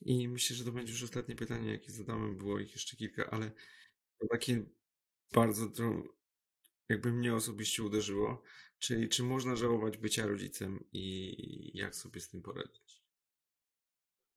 [0.00, 2.34] I myślę, że to będzie już ostatnie pytanie, jakie zadamy.
[2.34, 3.50] Było ich jeszcze kilka, ale
[4.18, 4.64] to takie
[5.34, 6.02] bardzo to
[6.88, 8.42] jakby mnie osobiście uderzyło.
[8.78, 12.95] Czyli czy można żałować bycia rodzicem i jak sobie z tym poradzić?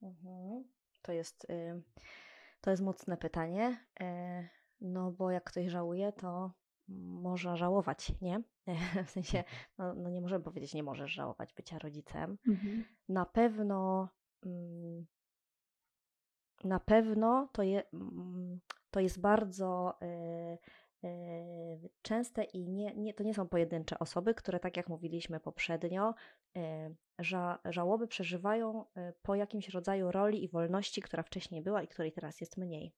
[0.01, 0.63] Mhm.
[1.01, 1.83] To jest, y,
[2.61, 4.05] to jest mocne pytanie, y,
[4.81, 6.51] no bo jak ktoś żałuje, to
[7.21, 8.43] można żałować, nie?
[9.07, 9.43] W sensie,
[9.77, 12.37] no, no nie możemy powiedzieć, nie możesz żałować bycia rodzicem.
[12.47, 12.85] Mhm.
[13.09, 14.09] Na pewno,
[14.45, 15.05] mm,
[16.63, 18.59] na pewno to, je, mm,
[18.91, 20.57] to jest bardzo y,
[22.01, 26.13] częste i nie, nie, to nie są pojedyncze osoby, które, tak jak mówiliśmy poprzednio,
[27.19, 32.11] ża, żałoby przeżywają e, po jakimś rodzaju roli i wolności, która wcześniej była i której
[32.11, 32.93] teraz jest mniej.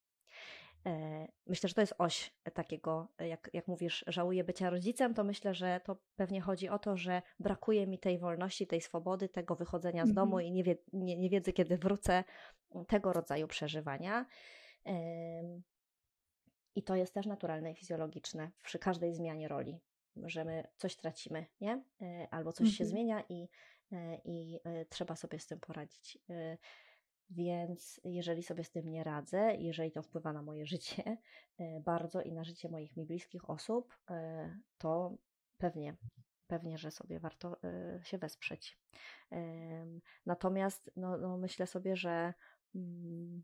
[0.86, 5.24] E, Myślę, że to jest oś takiego, e, jak, jak mówisz, żałuję bycia rodzicem, to
[5.24, 9.56] myślę, że to pewnie chodzi o to, że brakuje mi tej wolności, tej swobody, tego
[9.56, 10.16] wychodzenia z Mhm.
[10.16, 12.24] domu i nie, wie, nie, nie wiedzy, kiedy wrócę,
[12.88, 14.26] tego rodzaju przeżywania.
[16.76, 19.80] I to jest też naturalne i fizjologiczne przy każdej zmianie roli,
[20.15, 21.84] że my coś tracimy, nie?
[22.01, 22.89] E, Albo coś się Mhm.
[22.89, 23.49] zmienia i,
[23.91, 26.17] e, i e, trzeba sobie z tym poradzić.
[27.30, 31.17] Więc jeżeli sobie z tym nie radzę, jeżeli to wpływa na moje życie
[31.82, 33.97] bardzo i na życie moich mi bliskich osób,
[34.78, 35.17] to
[35.57, 35.97] pewnie,
[36.47, 37.57] pewnie, że sobie warto
[38.03, 38.80] się wesprzeć.
[40.26, 42.34] Natomiast no, no myślę sobie, że
[42.76, 43.43] mm,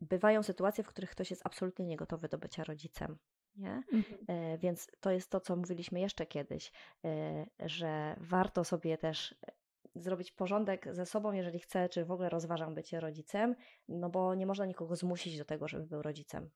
[0.00, 3.18] bywają sytuacje, w których ktoś jest absolutnie niegotowy do bycia rodzicem.
[3.56, 3.82] Nie?
[3.92, 4.18] Mhm.
[4.28, 6.72] E, Więc to jest to, co mówiliśmy jeszcze kiedyś,
[7.04, 9.52] e, że warto sobie też e,
[9.94, 13.56] zrobić porządek ze sobą, jeżeli chcę, czy w ogóle rozważam bycie rodzicem,
[13.88, 16.50] no bo nie można nikogo zmusić do tego, żeby był rodzicem,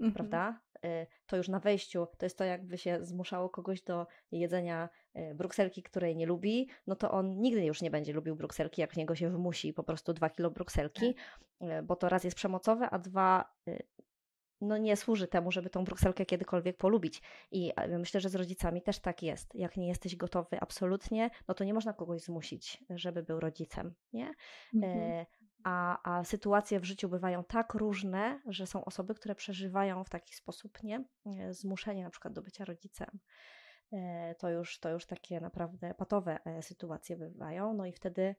[0.00, 0.12] Mhm.
[0.14, 0.60] prawda?
[0.84, 5.34] E, To już na wejściu, to jest to, jakby się zmuszało kogoś do jedzenia e,
[5.34, 9.14] brukselki, której nie lubi, no to on nigdy już nie będzie lubił brukselki, jak niego
[9.14, 11.14] się wymusi po prostu dwa kilo brukselki,
[11.60, 13.54] e, bo to raz jest przemocowe, a dwa
[14.60, 17.22] no nie służy temu, żeby tą brukselkę kiedykolwiek polubić.
[17.50, 19.54] I myślę, że z rodzicami też tak jest.
[19.54, 24.34] Jak nie jesteś gotowy absolutnie, no to nie można kogoś zmusić, żeby był rodzicem, nie?
[24.74, 24.98] Mhm.
[25.00, 25.26] E,
[25.68, 30.34] A, a sytuacje w życiu bywają tak różne, że są osoby, które przeżywają w taki
[30.34, 31.04] sposób, nie?
[31.26, 33.18] E, Zmuszenie na przykład do bycia rodzicem.
[33.92, 37.74] E, To już, to już takie naprawdę patowe e, sytuacje bywają.
[37.74, 38.34] No i wtedy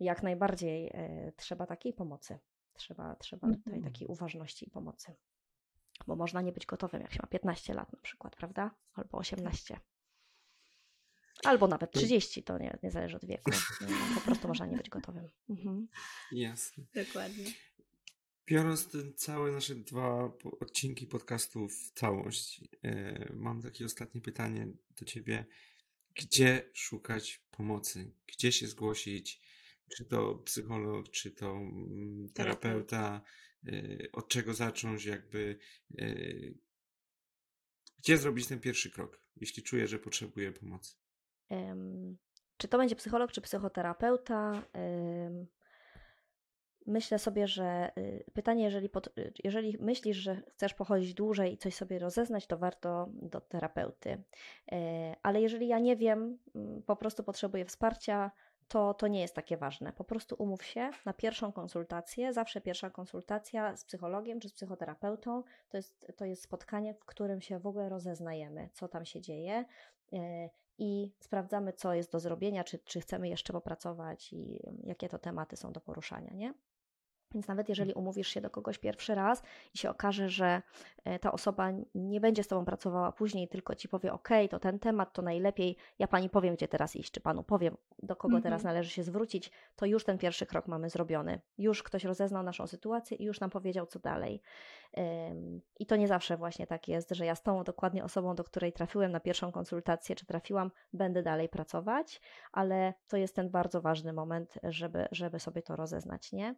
[0.00, 0.92] jak najbardziej
[1.36, 2.38] trzeba takiej pomocy.
[2.72, 3.82] Trzeba, trzeba tutaj Mhm.
[3.92, 5.14] takiej uważności i pomocy.
[6.06, 8.70] Bo można nie być gotowym, jak się ma 15 lat na przykład, prawda?
[8.94, 9.80] Albo 18.
[11.44, 13.50] Albo nawet 30, to nie, nie zależy od wieku.
[14.14, 15.28] Po prostu można nie być gotowym.
[15.48, 15.88] Mhm.
[16.32, 16.84] Jasne.
[16.94, 17.44] Dokładnie.
[18.46, 24.68] Biorąc te całe nasze dwa odcinki podcastu w całość, e, mam takie ostatnie pytanie
[25.00, 25.46] do Ciebie.
[26.14, 28.12] Gdzie szukać pomocy?
[28.26, 29.40] Gdzie się zgłosić?
[29.96, 33.22] Czy to psycholog, czy to mm, terapeuta?
[33.66, 35.04] E, od czego zacząć?
[35.04, 35.58] Jakby
[35.98, 36.14] e,
[37.98, 40.94] gdzie zrobić ten pierwszy krok, jeśli czuję, że potrzebuję pomocy?
[42.56, 44.62] Czy to będzie psycholog, czy psychoterapeuta?
[46.86, 51.58] Myślę sobie, że y, pytanie, jeżeli, pod, y, jeżeli myślisz, że chcesz pochodzić dłużej i
[51.58, 54.22] coś sobie rozeznać, to warto do terapeuty.
[54.72, 58.30] E, Ale jeżeli ja nie wiem, mm, po prostu potrzebuję wsparcia,
[58.68, 59.92] to, to nie jest takie ważne.
[59.92, 62.32] Po prostu umów się na pierwszą konsultację.
[62.32, 67.40] Zawsze pierwsza konsultacja z psychologiem czy z psychoterapeutą to jest, to jest spotkanie, w którym
[67.40, 69.64] się w ogóle rozeznajemy, co tam się dzieje.
[70.84, 75.56] I sprawdzamy, co jest do zrobienia, czy, czy chcemy jeszcze popracować i jakie to tematy
[75.56, 76.54] są do poruszania, nie?
[77.34, 79.42] Więc nawet jeżeli umówisz się do kogoś pierwszy raz
[79.74, 80.62] i się okaże, że
[81.04, 84.78] e, ta osoba nie będzie z Tobą pracowała później, tylko Ci powie, OK, to ten
[84.78, 88.42] temat, to najlepiej ja Pani powiem, gdzie teraz iść, czy Panu powiem, do kogo Mhm.
[88.42, 91.40] teraz należy się zwrócić, to już ten pierwszy krok mamy zrobiony.
[91.58, 94.42] Już ktoś rozeznał naszą sytuację i już nam powiedział, co dalej.
[95.78, 98.72] I to nie zawsze właśnie tak jest, że ja z tą dokładnie osobą, do której
[98.72, 102.20] trafiłem na pierwszą konsultację, czy trafiłam, będę dalej pracować,
[102.52, 106.54] ale to jest ten bardzo ważny moment, żeby, żeby sobie to rozeznać, nie?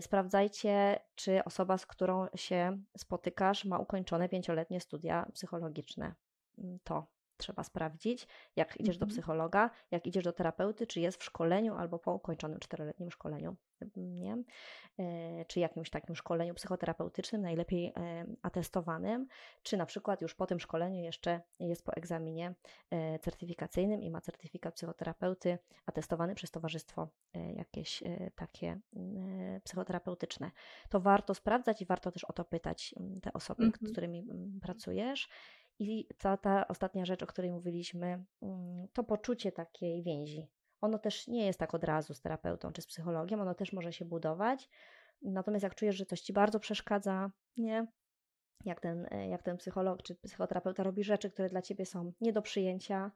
[0.00, 6.14] Y, Sprawdzajcie, czy osoba, z którą się spotykasz, ma ukończone pięcioletnie studia psychologiczne.
[6.58, 9.10] Mm, To trzeba sprawdzić, jak idziesz do Mhm.
[9.10, 13.56] psychologa, jak idziesz do terapeuty, czy jest w szkoleniu albo po ukończonym czteroletnim szkoleniu,
[13.96, 14.42] nie?
[14.98, 19.26] E, czy jakimś takim szkoleniu psychoterapeutycznym, najlepiej e, atestowanym,
[19.62, 22.54] czy na przykład już po tym szkoleniu jeszcze jest po egzaminie
[22.90, 27.08] e, certyfikacyjnym i ma certyfikat psychoterapeuty atestowany przez towarzystwo
[27.54, 28.02] jakieś
[28.34, 28.80] takie
[29.64, 30.50] psychoterapeutyczne.
[30.88, 33.88] To warto sprawdzać i warto też o to pytać te osoby, Mhm.
[33.88, 34.26] z którymi
[34.62, 35.28] pracujesz.
[35.78, 40.46] I ta, ta ostatnia rzecz, o której mówiliśmy, mm, to poczucie takiej więzi.
[40.80, 43.92] Ono też nie jest tak od razu z terapeutą czy z psychologiem, ono też może
[43.92, 44.68] się budować.
[45.22, 47.86] Natomiast jak czujesz, że coś ci bardzo przeszkadza, nie?
[48.64, 52.32] Jak ten, e, jak ten psycholog czy psychoterapeuta robi rzeczy, które dla ciebie są nie
[52.32, 53.10] do przyjęcia,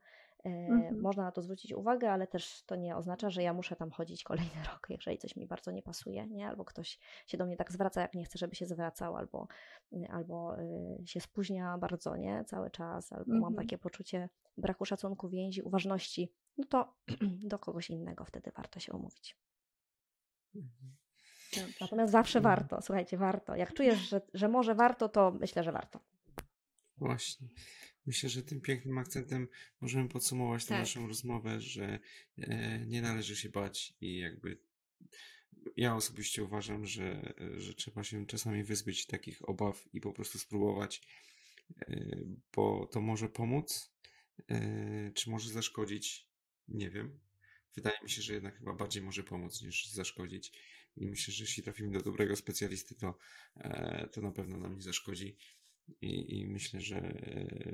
[0.45, 1.01] e, Mhm.
[1.01, 4.25] można na to zwrócić uwagę, ale też to nie oznacza, że ja muszę tam chodzić
[4.25, 6.49] kolejny rok, jeżeli coś mi bardzo nie pasuje, nie?
[6.49, 9.47] Albo ktoś się do mnie tak zwraca, jak nie chcę, żeby się zwracał, albo,
[10.11, 12.45] albo y, się spóźnia bardzo, nie?
[12.45, 13.55] Cały czas, albo mam Mhm.
[13.57, 16.95] takie poczucie braku szacunku, więzi, uważności, no to
[17.53, 19.37] do kogoś innego wtedy warto się umówić.
[21.57, 21.75] Dobrze.
[21.81, 22.57] Natomiast zawsze Mhm.
[22.57, 23.57] warto, słuchajcie, warto.
[23.57, 26.01] Jak czujesz, że, że może warto, to myślę, że warto.
[26.97, 27.49] Właśnie.
[28.07, 29.49] Myślę, że tym pięknym akcentem
[29.81, 30.79] możemy podsumować tę Tak.
[30.79, 31.99] naszą rozmowę, że
[32.39, 34.59] e, nie należy się bać i jakby
[35.77, 41.03] ja osobiście uważam, że, że trzeba się czasami wyzbyć takich obaw i po prostu spróbować,
[41.89, 42.17] e,
[42.57, 43.95] bo to może pomóc,
[44.51, 46.34] e, czy może zaszkodzić,
[46.69, 47.21] nie wiem.
[47.77, 50.53] Wydaje mi się, że jednak chyba bardziej może pomóc niż zaszkodzić.
[50.97, 53.19] I myślę, że jeśli trafimy do dobrego specjalisty, to,
[53.57, 55.37] e, to na pewno nam nie zaszkodzi.
[56.01, 57.23] I, I myślę, że,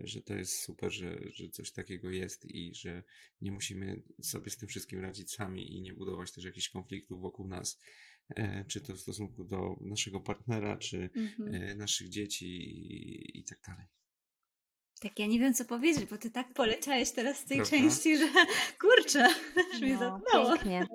[0.05, 3.03] że to jest super, że, że coś takiego jest i że
[3.41, 7.49] nie musimy sobie z tym wszystkim radzić sami i nie budować też jakichś konfliktów wokół
[7.49, 7.80] nas,
[8.28, 11.55] e, czy to w stosunku do naszego partnera, czy Mhm.
[11.55, 13.86] e, naszych dzieci i, i tak dalej.
[15.01, 17.76] Tak, ja nie wiem co powiedzieć, bo ty tak poleciałeś teraz z tej Prawda?
[17.76, 18.24] części, że
[18.80, 19.28] kurczę,
[19.82, 20.51] mnie No, zatnęło.
[20.53, 20.86] pięknie.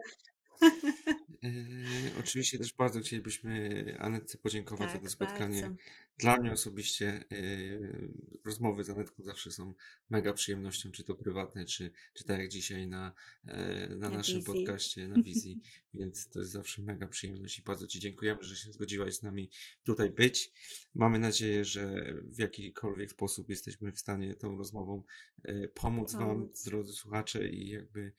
[1.44, 5.62] E, oczywiście też bardzo chcielibyśmy Anetce podziękować za Tak, to spotkanie.
[5.62, 5.76] bardzo.
[6.18, 7.38] Dla mnie osobiście e,
[8.46, 9.74] rozmowy z Anetką zawsze są
[10.10, 13.14] mega przyjemnością, czy to prywatne, czy, czy tak jak dzisiaj na,
[13.46, 14.54] e, na, Na naszym wizji.
[14.54, 15.62] podcaście, na wizji,
[15.94, 19.50] więc to jest zawsze mega przyjemność i bardzo Ci dziękujemy, że się zgodziłaś z nami
[19.84, 20.52] tutaj być.
[20.96, 25.04] Mamy nadzieję, że w jakikolwiek sposób jesteśmy w stanie tą rozmową
[25.74, 28.12] pomóc Wam, drodzy słuchacze i jakby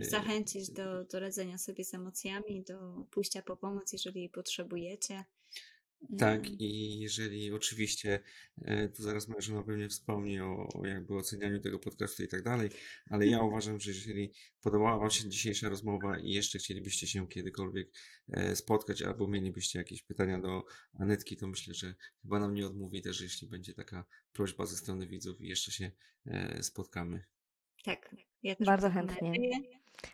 [0.00, 5.24] Zachęcić do, do radzenia sobie z emocjami, do pójścia po pomoc, jeżeli jej potrzebujecie.
[6.18, 8.20] Tak, Em, i jeżeli oczywiście,
[8.62, 12.42] e, tu zaraz moja żona pewnie wspomni o, o jakby ocenianiu tego podcastu i tak
[12.42, 12.70] dalej,
[13.10, 17.92] ale ja uważam, że jeżeli podobała Wam się dzisiejsza rozmowa i jeszcze chcielibyście się kiedykolwiek
[18.28, 20.64] e, spotkać albo mielibyście jakieś pytania do
[20.94, 25.06] Anetki, to myślę, że chyba nam nie odmówi też, jeśli będzie taka prośba ze strony
[25.06, 25.90] widzów i jeszcze się
[26.26, 27.24] e, spotkamy.
[27.84, 29.32] Tak, ja też Bardzo chętnie.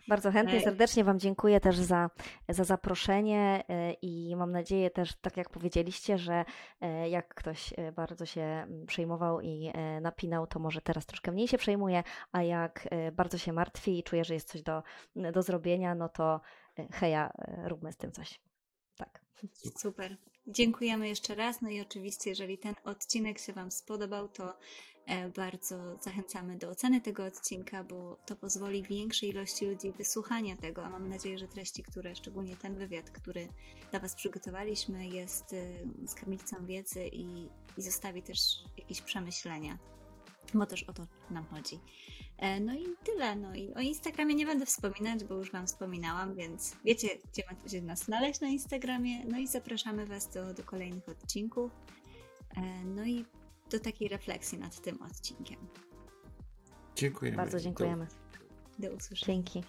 [0.09, 2.11] Bardzo chętnie, serdecznie Wam dziękuję też za,
[2.49, 6.45] za zaproszenie e, i mam nadzieję też, tak jak powiedzieliście, że
[6.81, 11.49] e, jak ktoś e, bardzo się mm, przejmował i napinał, to może teraz troszkę mniej
[11.49, 12.03] się przejmuje,
[12.33, 14.83] a jak bardzo się martwi i czuje, że jest coś do,
[15.33, 16.41] do zrobienia, no to
[16.93, 17.33] heja,
[17.65, 18.41] róbmy z tym coś.
[18.97, 19.25] Tak.
[19.79, 20.17] Super.
[20.47, 21.63] Dziękujemy jeszcze raz.
[21.63, 24.59] No i oczywiście, jeżeli ten odcinek się Wam spodobał, to
[25.37, 30.91] bardzo zachęcamy do oceny tego odcinka, bo to pozwoli większej ilości ludzi wysłuchania tego, a
[30.91, 33.49] mam nadzieję, że treści, które, szczególnie ten wywiad, który
[33.91, 35.67] dla Was przygotowaliśmy, jest e,
[36.09, 37.49] skarbnicą wiedzy i,
[37.79, 38.39] i zostawi też
[38.79, 39.79] jakieś przemyślenia,
[40.55, 41.79] bo też o to nam chodzi.
[42.39, 43.37] E, No i tyle.
[43.37, 47.83] No i o Instagramie nie będę wspominać, bo już Wam wspominałam, więc wiecie, gdzie macie
[47.83, 49.25] nas znaleźć na Instagramie.
[49.25, 51.71] No i zapraszamy Was do, do kolejnych odcinków.
[52.57, 53.25] E, No i
[53.73, 55.57] do takiej refleksji nad tym odcinkiem.
[56.97, 57.37] Dziękujemy.
[57.37, 58.07] Bardzo Do- dziękujemy.
[58.79, 59.27] Do usłyszenia.
[59.27, 59.63] Dzięki.